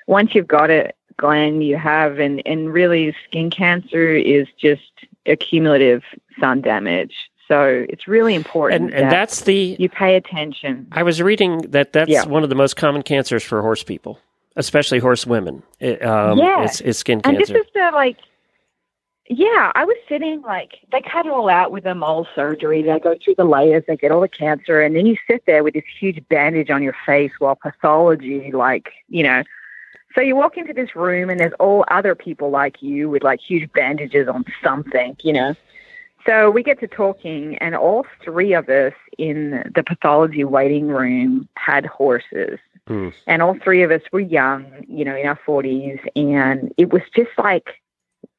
[0.06, 4.82] once you've got it, Glenn, you have, and and really, skin cancer is just
[5.26, 6.02] accumulative
[6.40, 7.14] sun damage.
[7.48, 8.84] So it's really important.
[8.84, 10.86] And and that that's the you pay attention.
[10.92, 12.24] I was reading that that's Yeah.
[12.24, 14.18] one of the most common cancers for horse people,
[14.56, 15.62] especially horse women.
[15.80, 17.52] It, um, yeah, it's, it's skin and cancer.
[17.52, 18.16] this is the like.
[19.34, 22.82] Yeah, I was sitting like they cut it all out with a Mohs surgery.
[22.82, 25.64] They go through the layers, they get all the cancer, and then you sit there
[25.64, 29.42] with this huge bandage on your face while pathology, like you know.
[30.14, 33.40] So you walk into this room and there's all other people like you with like
[33.40, 35.54] huge bandages on something, you know.
[36.26, 41.48] So we get to talking, and all three of us in the pathology waiting room
[41.56, 42.58] had horses.
[42.86, 43.08] Hmm.
[43.26, 46.00] And all three of us were young, you know, in our 40s.
[46.16, 47.80] And it was just like,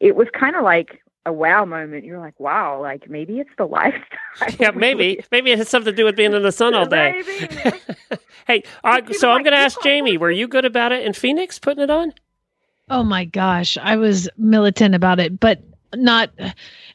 [0.04, 2.04] it was kind of like a wow moment.
[2.04, 4.50] You're like, wow, like maybe it's the lifestyle.
[4.60, 5.24] Yeah, maybe.
[5.32, 7.24] Maybe it has something to do with being in the sun all day.
[8.48, 11.58] hey, uh, so I'm going to ask Jamie, were you good about it in Phoenix
[11.58, 12.14] putting it on?
[12.90, 15.62] Oh my gosh, I was militant about it, but
[15.94, 16.32] not.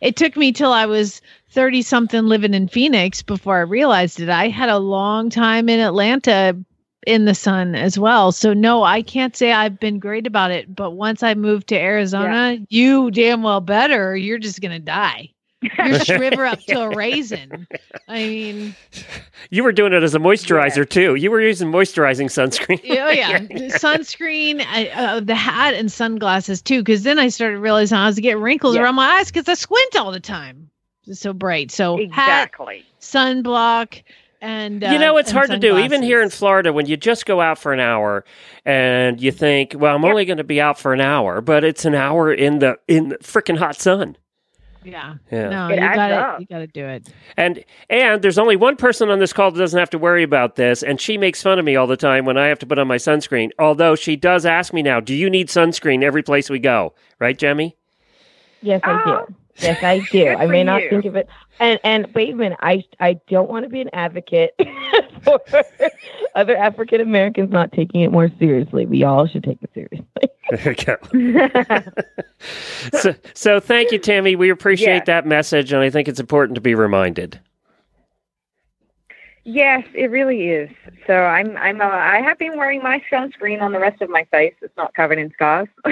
[0.02, 4.28] It took me till I was 30 something living in Phoenix before I realized it.
[4.28, 6.58] I had a long time in Atlanta
[7.06, 8.32] in the sun as well.
[8.32, 11.76] So no, I can't say I've been great about it, but once I moved to
[11.78, 15.30] Arizona, you damn well better, you're just going to die.
[15.62, 17.66] You're shriver up to a raisin.
[18.08, 18.74] I mean,
[19.50, 21.14] You were doing it as a moisturizer too.
[21.14, 22.80] You were using moisturizing sunscreen.
[23.00, 26.80] oh yeah, The sunscreen, uh, uh, the hat, and sunglasses too.
[26.82, 28.82] Because then I started realizing I was getting wrinkles Yeah.
[28.82, 30.70] around my eyes because I squint all the time.
[31.06, 31.70] It's so bright.
[31.70, 32.02] So hat,
[32.50, 32.84] Exactly.
[33.00, 34.02] sunblock,
[34.40, 35.78] and uh, you know, it's and hard to do.
[35.78, 36.30] Even here in.
[36.30, 38.24] Florida, when you just go out for an hour
[38.64, 41.84] and you think, well, I'm only going to be out for an hour, but it's
[41.84, 44.16] an hour in the in the freaking hot sun.
[44.84, 45.16] Yeah.
[45.30, 45.48] Yeah.
[45.50, 47.08] No, It you got to You got to do it.
[47.36, 50.54] And and there's only one person on this call that doesn't have to worry about
[50.56, 52.78] this, and she makes fun of me all the time when I have to put
[52.78, 53.50] on my sunscreen.
[53.58, 57.36] Although she does ask me now, "Do you need sunscreen every place we go?" Right,
[57.36, 57.76] Jemmy?
[58.62, 59.26] Yes, I Oh.
[59.28, 59.34] do.
[59.60, 60.24] Yes, I do.
[60.24, 60.90] Good I may not you.
[60.90, 61.28] think of it.
[61.60, 64.54] And and wait a minute, I I don't want to be an advocate
[65.22, 65.40] for
[66.34, 68.86] other African Americans not taking it more seriously.
[68.86, 70.06] We all should take it seriously.
[70.50, 71.82] There you go.
[72.98, 74.36] so, so thank you, Tammy.
[74.36, 75.04] We appreciate Yeah.
[75.06, 77.40] that message, and I think it's important to be reminded.
[79.44, 80.68] Yes, it really is.
[81.06, 84.24] So I'm I'm uh, I have been wearing my sunscreen on the rest of my
[84.30, 84.54] face.
[84.60, 85.68] It's not covered in scars.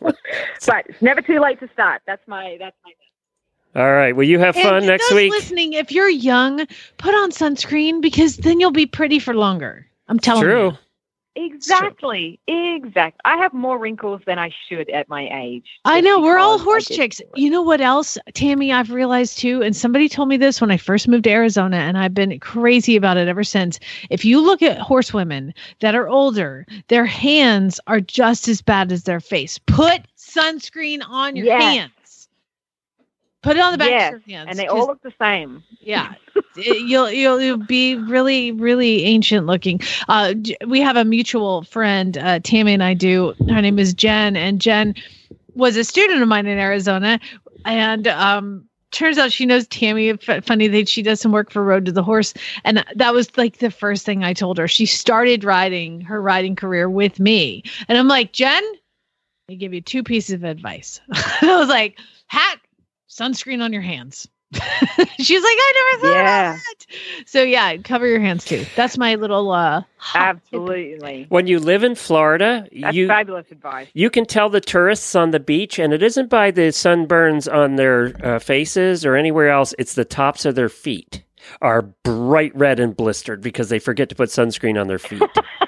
[0.66, 2.02] but it's never too late to start.
[2.06, 4.14] That's my that's my All right.
[4.14, 5.32] Well, you have fun and next those week.
[5.32, 6.66] listening, if you're young,
[6.98, 9.86] put on sunscreen because then you'll be pretty for longer.
[10.08, 10.48] I'm telling you.
[10.48, 10.70] True.
[10.70, 10.78] you.
[11.36, 12.40] Exactly.
[12.48, 13.20] Exactly.
[13.24, 15.66] I have more wrinkles than I should at my age.
[15.84, 17.20] I know we're all horse chicks.
[17.34, 18.72] You know what else, Tammy?
[18.72, 21.98] I've realized too, and somebody told me this when I first moved to Arizona, and
[21.98, 23.78] I've been crazy about it ever since.
[24.08, 29.04] If you look at horsewomen that are older, their hands are just as bad as
[29.04, 29.58] their face.
[29.58, 31.62] Put sunscreen on your Yes.
[31.62, 31.92] hands.
[33.46, 34.48] Put it on the back Yes, of your hands.
[34.50, 35.62] and they all look the same.
[35.80, 36.14] yeah.
[36.56, 39.80] You'll, you'll you'll be really really ancient looking.
[40.08, 40.34] Uh
[40.66, 43.34] we have a mutual friend uh tammy and i do.
[43.48, 44.94] Her name is jen and jen
[45.54, 47.20] was a student of mine in arizona
[47.64, 50.16] and um turns out she knows tammy.
[50.16, 52.32] Funny that she does some work for road to the horse
[52.64, 54.66] and that was like the first thing i told her.
[54.66, 58.62] She started riding her riding career with me and i'm like jen
[59.50, 61.00] i give you two pieces of advice.
[61.12, 61.98] I was like
[62.28, 62.56] hat
[63.16, 64.28] sunscreen on your hands
[65.18, 66.54] She's like, I never thought Yeah.
[66.54, 66.86] of that.
[67.26, 68.64] So yeah, cover your hands too.
[68.76, 70.60] That's my little uh hot tip.
[70.60, 71.26] Absolutely.
[71.30, 73.88] When you live in Florida, That's you fabulous advice.
[73.92, 77.74] you can tell the tourists on the beach, and it isn't by the sunburns on
[77.74, 79.74] their uh, faces or anywhere else.
[79.80, 81.24] It's the tops of their feet
[81.60, 85.22] are bright red and blistered because they forget to put sunscreen on their feet.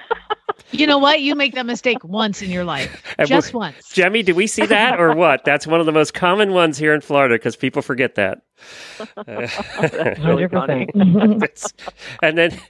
[0.71, 1.21] You know what?
[1.21, 3.03] You make that mistake once in your life.
[3.27, 3.91] Just once.
[3.93, 5.45] Jemmy, do we see that or what?
[5.45, 8.39] That's one of the most common ones here in Florida because people forget that.
[9.27, 10.87] That's really funny.
[10.95, 11.43] 100%.
[11.43, 11.73] It's-
[12.23, 12.61] and then,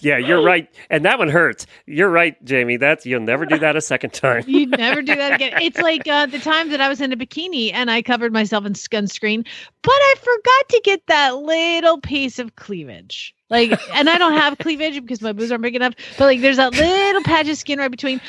[0.00, 1.66] yeah, you're right, and that one hurts.
[1.86, 2.76] You're right, Jamie.
[2.76, 4.44] That's you'll never do that a second time.
[4.46, 5.54] You'd never do that again.
[5.62, 8.64] It's like uh, the time that I was in a bikini and I covered myself
[8.64, 9.46] in sunscreen,
[9.82, 13.34] but I forgot to get that little piece of cleavage.
[13.50, 15.94] Like, and I don't have cleavage because my boobs aren't big enough.
[16.18, 18.20] But like, there's that little patch of skin right between.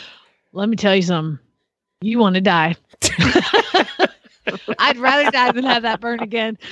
[0.53, 1.39] Let me tell you something.
[2.01, 2.75] You want to die.
[4.79, 6.57] I'd rather die than have that burn again.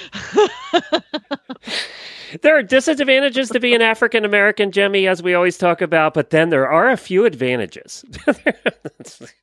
[2.41, 6.31] There are disadvantages to being an African American, Jemmy, as we always talk about, but
[6.31, 8.03] then there are a few advantages.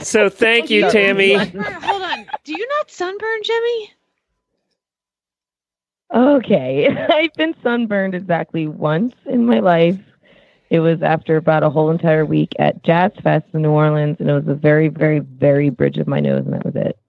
[0.00, 1.34] so thank you, Tammy.
[1.34, 2.26] Hold on.
[2.44, 3.90] Do you not sunburn, Jimmy?
[6.14, 6.88] Okay.
[7.10, 9.98] I've been sunburned exactly once in my life.
[10.68, 14.28] It was after about a whole entire week at Jazz Fest in New Orleans, and
[14.28, 16.99] it was a very, very, very bridge of my nose, and that was it.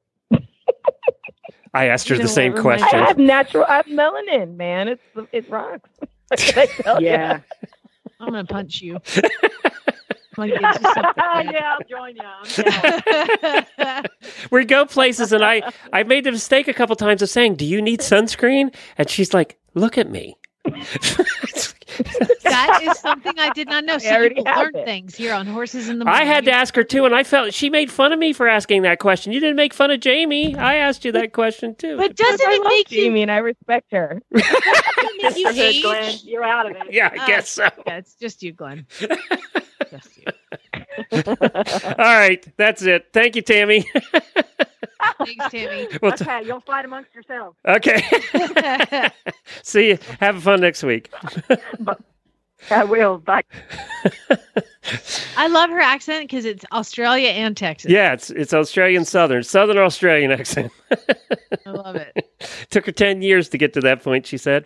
[1.73, 2.99] I asked her You the same question.
[2.99, 4.87] I have natural, I have melanin, man.
[4.87, 5.89] It's it rocks.
[6.27, 7.11] What can I tell ya?
[7.11, 7.39] Yeah.
[8.21, 8.99] I'm gonna punch you.
[10.37, 12.21] I'm gonna get you yeah, I'll join you.
[13.85, 14.05] I'm
[14.51, 15.61] we go places, and I
[15.91, 19.33] I made the mistake a couple times of saying, "Do you need sunscreen?" And she's
[19.33, 20.37] like, "Look at me."
[22.43, 23.95] that is something I did not know.
[23.95, 24.85] I So you already learned it.
[24.85, 27.53] things here on Horses in the I had to ask her too, and I felt
[27.53, 29.31] she made fun of me for asking that question.
[29.33, 30.55] You didn't make fun of Jamie.
[30.55, 31.97] I asked you that question too.
[31.97, 34.21] But doesn't I it love make you Jamie and I respect her.
[34.31, 34.51] make you
[35.47, 35.81] I age?
[35.83, 36.91] Glenn, you're out of it.
[36.93, 37.69] yeah, I Uh, guess so.
[37.85, 38.85] Yeah, it's just you, Glenn.
[39.89, 40.25] just you.
[41.13, 43.07] All right, that's it.
[43.13, 43.85] Thank you, Tammy.
[45.17, 45.87] Thanks, Tammy.
[46.01, 47.57] We'll t- you'll fight amongst yourselves.
[47.67, 48.01] okay.
[49.63, 49.99] See you.
[50.19, 51.11] Have fun next week.
[52.69, 53.17] I will.
[53.17, 53.43] Bye.
[55.37, 57.89] I love her accent because it's Australia and Texas.
[57.91, 60.71] Yeah, it's it's Australian Southern, Southern Australian accent.
[61.65, 62.29] I love it.
[62.69, 64.25] Took her ten years to get to that point.
[64.27, 64.65] She said.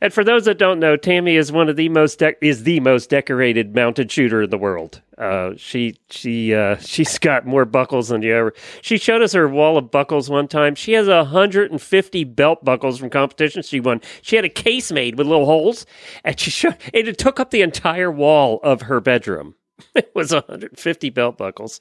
[0.00, 2.80] And for those that don't know, Tammy is one of the most dec is the
[2.80, 5.02] most decorated mounted shooter in the world.
[5.18, 8.54] Uh, she she uh, she's got more buckles than you ever.
[8.82, 10.74] She showed us her wall of buckles one time.
[10.74, 14.00] She has hundred and fifty belt buckles from competitions she won.
[14.22, 15.86] She had a case made with little holes,
[16.24, 17.08] and she showed it.
[17.08, 19.54] It took up the entire wall of her bedroom.
[19.94, 21.80] It was 150 belt buckles.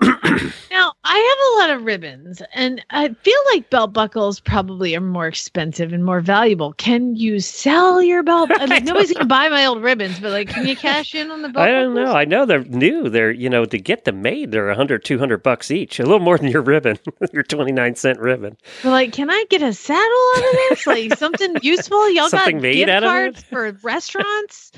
[0.70, 1.18] Now, I
[1.58, 5.92] have a lot of ribbons, and I feel like belt buckles probably are more expensive
[5.92, 6.72] and more valuable.
[6.74, 8.50] Can you sell your belt?
[8.50, 11.42] Like, nobody's going to buy my old ribbons, but like, can you cash in on
[11.42, 12.12] the belt I don't buckles?
[12.12, 12.16] know.
[12.18, 13.08] I know they're new.
[13.10, 15.98] They're, you know, to get them made, they're 100, 200 bucks each.
[15.98, 16.98] A little more than your ribbon,
[17.32, 18.56] your 29 cent ribbon.
[18.84, 20.86] But like, can I get a saddle out of this?
[20.86, 22.08] Like something useful?
[22.10, 24.70] Y'all Something got made gift out of cards for restaurants?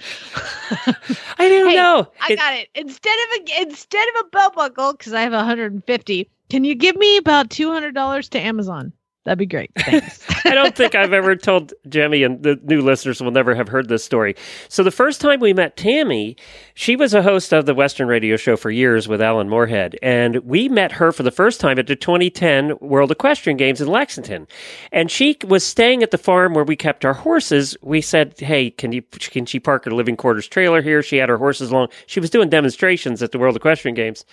[0.87, 2.09] I don't Hey, know.
[2.21, 2.69] I It- got it.
[2.75, 6.97] Instead of a instead of a belt buckle, because I have 150, can you give
[6.97, 8.93] me about $200 to Amazon?
[9.25, 9.71] That'd be great.
[9.79, 10.27] Thanks.
[10.45, 13.89] I don't think I've ever told Jemmy, and the new listeners will never have heard
[13.89, 14.35] this story.
[14.69, 16.37] So the first time we met Tammy,
[16.75, 20.37] she was a host of the Western Radio Show for years with Alan Moorhead, and
[20.39, 24.47] we met her for the first time at the 2010 World Equestrian Games in Lexington.
[24.91, 27.77] And she was staying at the farm where we kept our horses.
[27.83, 31.29] We said, "Hey, can you can she park her living quarters trailer here?" She had
[31.29, 31.89] her horses along.
[32.07, 34.25] She was doing demonstrations at the World Equestrian Games.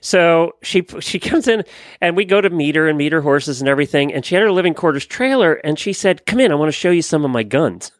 [0.00, 1.64] So she she comes in
[2.00, 4.12] and we go to meet her and meet her horses and everything.
[4.12, 6.72] And she had her living quarters trailer and she said, "Come in, I want to
[6.72, 7.92] show you some of my guns."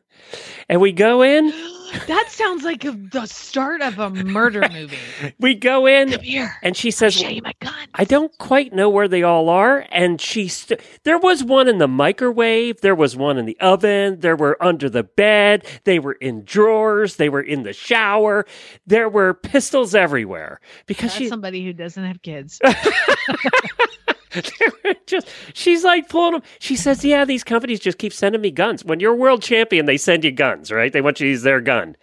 [0.68, 1.48] And we go in.
[2.06, 4.98] that sounds like a, the start of a murder movie.
[5.40, 6.52] We go in, Come here.
[6.62, 7.72] and she says, show you my gun.
[7.94, 9.86] I don't quite know where they all are.
[9.90, 14.20] And she, st- there was one in the microwave, there was one in the oven,
[14.20, 18.44] there were under the bed, they were in drawers, they were in the shower,
[18.86, 22.60] there were pistols everywhere because That's she somebody who doesn't have kids.
[24.34, 26.42] they were just she's like pulling them.
[26.58, 28.84] She says, "Yeah, these companies just keep sending me guns.
[28.84, 30.92] When you're world champion, they send you guns, right?
[30.92, 31.96] They want you to use their gun."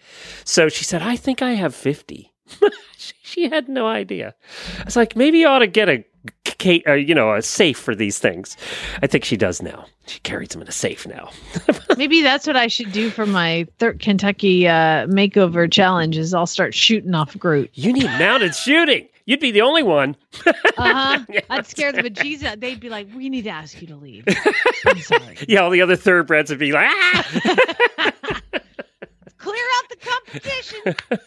[0.44, 2.32] So she said, "I think I have 50.
[2.96, 4.34] she, had no idea.
[4.80, 6.04] I was like, "Maybe you ought to get a."
[6.88, 8.56] uh, you know, a safe for these things.
[9.02, 9.86] I think she does now.
[10.06, 11.30] She carries them in a safe now.
[11.96, 16.16] Maybe that's what I should do for my third Kentucky uh, makeover challenge.
[16.16, 17.70] Is I'll start shooting off Groot.
[17.74, 19.06] You need mounted shooting.
[19.26, 20.16] You'd be the only one.
[20.46, 21.18] Uh huh.
[21.50, 22.60] I'd scare the bejesus.
[22.60, 24.24] They'd be like, "We need to ask you to leave."
[24.86, 25.36] I'm sorry.
[25.48, 27.52] Yeah, all the other thoroughbreds would be like, ah!
[29.38, 31.20] Clear out the competition.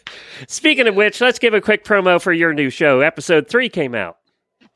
[0.48, 3.00] Speaking of which, let's give a quick promo for your new show.
[3.00, 4.16] Episode three came out.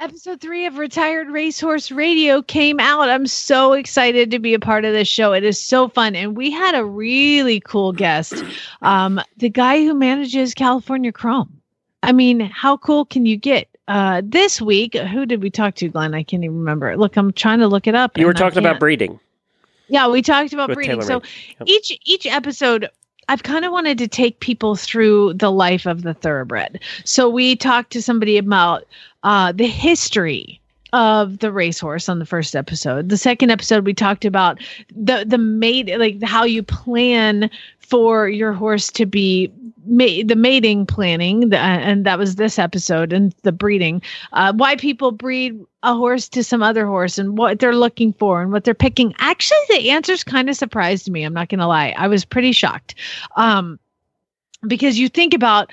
[0.01, 3.09] Episode three of Retired Racehorse Radio came out.
[3.09, 5.33] I'm so excited to be a part of this show.
[5.33, 6.17] It is so fun.
[6.17, 8.43] And we had a really cool guest,
[8.83, 11.61] um, the guy who manages California Chrome.
[12.05, 13.69] I mean, how cool can you get?
[13.87, 16.15] Uh, this week, who did we talk to, Glenn?
[16.15, 16.97] I can't even remember.
[16.97, 18.17] Look, I'm trying to look it up.
[18.17, 19.21] You were talking about breeding.
[19.89, 21.01] Yeah, we talked about With breeding.
[21.01, 21.29] Taylor So
[21.61, 21.69] Yep.
[21.69, 22.89] each each episode
[23.29, 26.81] I've kind of wanted to take people through the life of the thoroughbred.
[27.05, 28.85] So we talked to somebody about
[29.23, 30.61] uh, the history
[30.93, 33.09] of the racehorse on the first episode.
[33.09, 34.61] The second episode we talked about
[34.95, 37.51] the the mate like how you plan
[37.81, 39.51] for your horse to be
[39.87, 44.01] ma- the mating planning the, and that was this episode and the breeding
[44.33, 48.43] uh, why people breed a horse to some other horse and what they're looking for
[48.43, 51.95] and what they're picking actually the answers kind of surprised me i'm not gonna lie
[51.97, 52.95] i was pretty shocked
[53.37, 53.79] um,
[54.67, 55.71] because you think about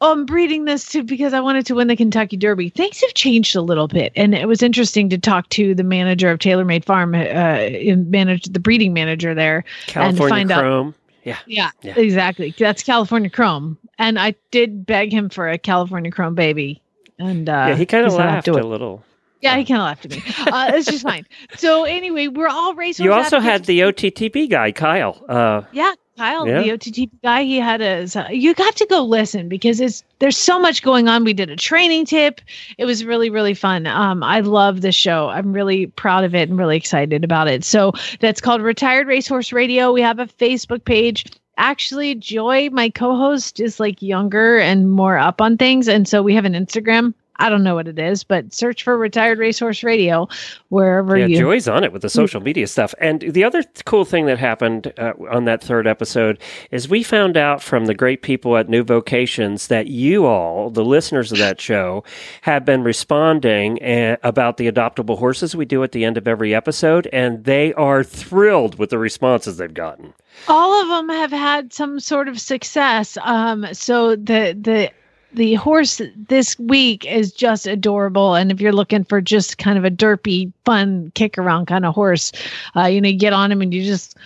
[0.00, 2.68] oh, I'm breeding this to because I wanted to win the Kentucky Derby.
[2.68, 6.30] Things have changed a little bit, and it was interesting to talk to the manager
[6.30, 9.64] of TaylorMade Farm, uh, and manage the breeding manager there,
[9.94, 10.94] and California find out.
[11.24, 11.38] Yeah.
[11.46, 11.94] Yeah, Yeah.
[11.98, 12.54] exactly.
[12.56, 16.82] That's California Chrome, and I did beg him for a California Chrome baby,
[17.18, 19.02] and uh, yeah, he kind of laughed a little.
[19.40, 20.22] Yeah, he kind of laughed at me.
[20.50, 21.26] Uh, it's just fine.
[21.56, 23.04] So anyway, we're all racehorse.
[23.04, 25.22] You also had the OTTP guy, Kyle.
[25.28, 26.62] Uh, Yeah, Kyle, Yeah.
[26.62, 28.06] the OTT guy, he had a.
[28.30, 31.24] You got to go listen because it's there's so much going on.
[31.24, 32.40] We did a training tip.
[32.78, 33.86] It was really really fun.
[33.86, 35.28] Um, I love the show.
[35.28, 37.64] I'm really proud of it and really excited about it.
[37.64, 39.92] So that's called Retired Racehorse Radio.
[39.92, 41.24] We have a Facebook page.
[41.56, 46.34] actually Joy, my co-host, is like younger and more up on things, and so we
[46.34, 47.14] have an Instagram.
[47.36, 50.28] I don't know what it is, but search for Retired Racehorse Radio
[50.68, 51.38] wherever Yeah, you.
[51.38, 52.94] Joy's on it with the social media stuff.
[53.00, 56.38] And the other th- cool thing that happened uh, on that third episode
[56.70, 60.84] is we found out from the great people at New Vocations that you all, the
[60.84, 62.04] listeners of that show,
[62.42, 66.54] have been responding uh, about the adoptable horses we do at the end of every
[66.54, 70.12] episode, and they are thrilled with the responses they've gotten.
[70.48, 73.16] all of them have had some sort of success.
[73.22, 74.90] Um, so the the
[75.34, 79.84] the horse this week is just adorable, and if you're looking for just kind of
[79.84, 82.32] a derpy, fun kick around kind of horse,
[82.76, 84.16] uh, you know, you get on him and you just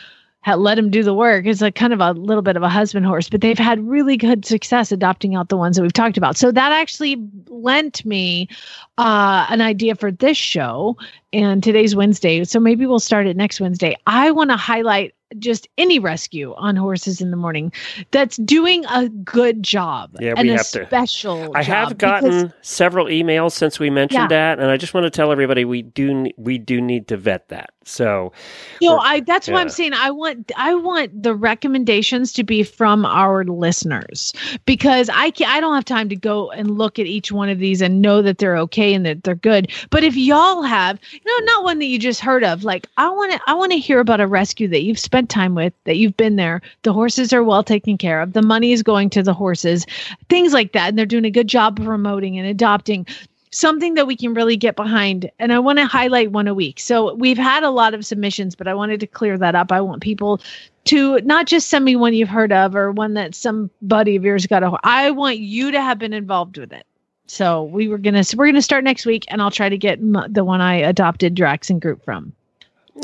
[0.56, 1.44] let him do the work.
[1.46, 4.16] It's like kind of a little bit of a husband horse, but they've had really
[4.16, 6.36] good success adopting out the ones that we've talked about.
[6.36, 8.48] So that actually lent me
[8.96, 10.96] uh, an idea for this show.
[11.32, 13.94] And today's Wednesday, so maybe we'll start it next Wednesday.
[14.06, 17.72] I want to highlight just any rescue on horses in the morning
[18.12, 22.44] that's doing a good job Yeah, and we a have to- special I have gotten
[22.46, 24.54] because- several emails since we mentioned Yeah.
[24.56, 27.48] that, and I just want to tell everybody we do we do need to vet
[27.48, 27.70] that.
[27.88, 28.32] So,
[28.80, 29.92] you know i that's why i'm saying.
[29.94, 34.32] I want i want the recommendations to be from our listeners
[34.66, 37.58] because i can i don't have time to go and look at each one of
[37.58, 39.72] these and know that they're okay and that they're good.
[39.90, 43.08] But if y'all have you know not one that you just heard of like i
[43.08, 45.96] want to i want to hear about a rescue that you've spent time with that
[45.96, 46.60] you've been there.
[46.82, 48.32] The horses are well taken care of.
[48.32, 49.86] The money is going to the horses.
[50.28, 50.90] Things like that.
[50.90, 53.06] And they're doing a good job promoting and adopting
[53.50, 55.30] something that we can really get behind.
[55.38, 56.80] And I want to highlight one a week.
[56.80, 59.72] So we've had a lot of submissions, but I wanted to clear that up.
[59.72, 60.40] I want people
[60.86, 64.46] to not just send me one you've heard of or one that somebody of yours
[64.46, 64.76] got a.
[64.84, 66.86] I want you to have been involved with it.
[67.26, 69.98] So we were gonna so we're gonna start next week, and I'll try to get
[69.98, 72.32] m- the one I adopted Drax and group from.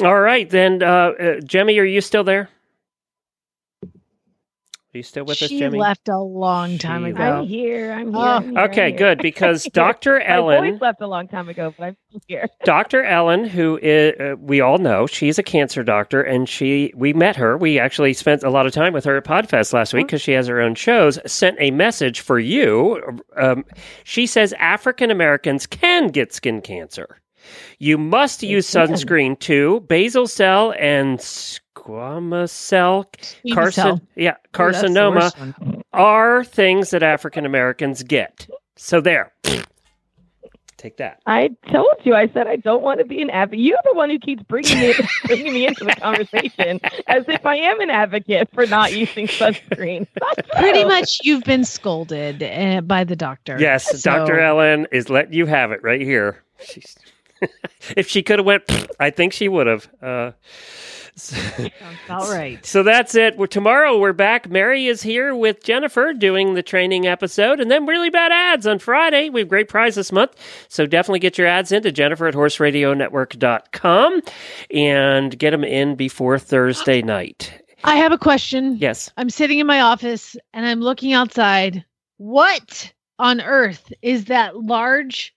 [0.03, 2.49] all right then, uh, uh, Jemmy, are you still there?
[4.95, 5.77] Are you still with us, she Jemmy?
[5.81, 7.23] left a long time She ago.
[7.25, 7.93] I'm here.
[7.93, 8.16] I'm here.
[8.16, 8.99] Oh, I'm here, I'm Okay, here.
[8.99, 10.19] good because Dr.
[10.21, 11.97] My Ellen, voice left a long time ago, but I'm
[12.29, 12.47] here.
[12.65, 13.03] Dr.
[13.03, 17.35] Ellen, who is, uh, we all know, she's a cancer doctor, and she we met
[17.35, 17.59] her.
[17.59, 20.31] We actually spent a lot of time with her at Podfest last week because she
[20.31, 21.19] has her own shows.
[21.27, 23.03] Sent a message for you.
[23.37, 23.65] Um,
[24.05, 27.19] she says African Americans can get skin cancer.
[27.81, 29.81] You must use sunscreen too.
[29.89, 31.21] Basal cell and
[31.85, 34.01] squamous cell Squamous carcin- cell.
[34.16, 35.36] yeah, Ooh, that's the carcinoma worst
[35.93, 38.47] are things that African Americans get.
[38.77, 39.32] So there.
[40.77, 41.20] Take that.
[41.24, 42.15] I told you.
[42.15, 43.61] I said I don't want to be an advocate.
[43.65, 44.94] You're the one who keeps bringing me
[45.27, 50.06] bringing me into the conversation as if I am an advocate for not using sunscreen.
[50.59, 53.56] Pretty much, you've been scolded uh, by the doctor.
[53.59, 54.39] Yes, So- Dr.
[54.40, 56.43] Ellen is letting you have it right here.
[56.62, 56.97] She's
[57.97, 58.65] if she could have went,
[59.01, 59.89] I think she would have.
[60.02, 60.32] Uh,
[61.16, 61.73] so, Sounds
[62.07, 62.65] about right.
[62.65, 63.36] so that's it.
[63.36, 64.51] We're, tomorrow we're back.
[64.51, 68.78] Mary is here with Jennifer doing the training episode, and then really bad ads on
[68.78, 69.31] Friday.
[69.31, 70.32] We have great prize this month,
[70.69, 74.23] so definitely get your ads into Jennifer at horseradionetwork.com
[74.70, 77.61] and get them in before Thursday night.
[77.85, 78.77] I have a question.
[78.78, 79.11] Yes.
[79.16, 81.85] I'm sitting in my office and I'm looking outside.
[82.16, 85.35] What on earth is that large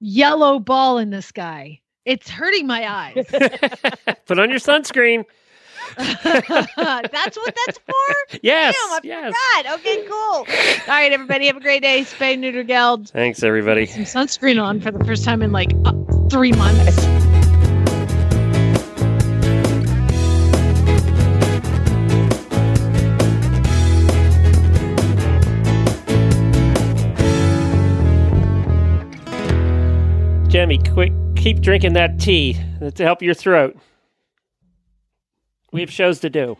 [0.00, 1.80] yellow ball in the sky?
[2.06, 3.26] It's hurting my eyes.
[4.26, 5.24] Put on your sunscreen.
[5.96, 8.38] that's what that's for?
[8.42, 8.76] Yes.
[8.76, 9.34] Damn, I yes.
[9.34, 9.78] forgot.
[9.80, 10.14] Okay, cool.
[10.16, 10.44] All
[10.86, 12.02] right, everybody, have a great day.
[12.02, 13.08] Spay neuter geld.
[13.10, 13.86] Thanks, everybody.
[13.86, 15.92] Some sunscreen on for the first time in like uh,
[16.30, 17.04] three months.
[30.48, 31.12] Jemmy, quick,
[31.46, 32.58] keep drinking that tea
[32.96, 33.76] to help your throat.
[35.70, 36.58] We have shows to do.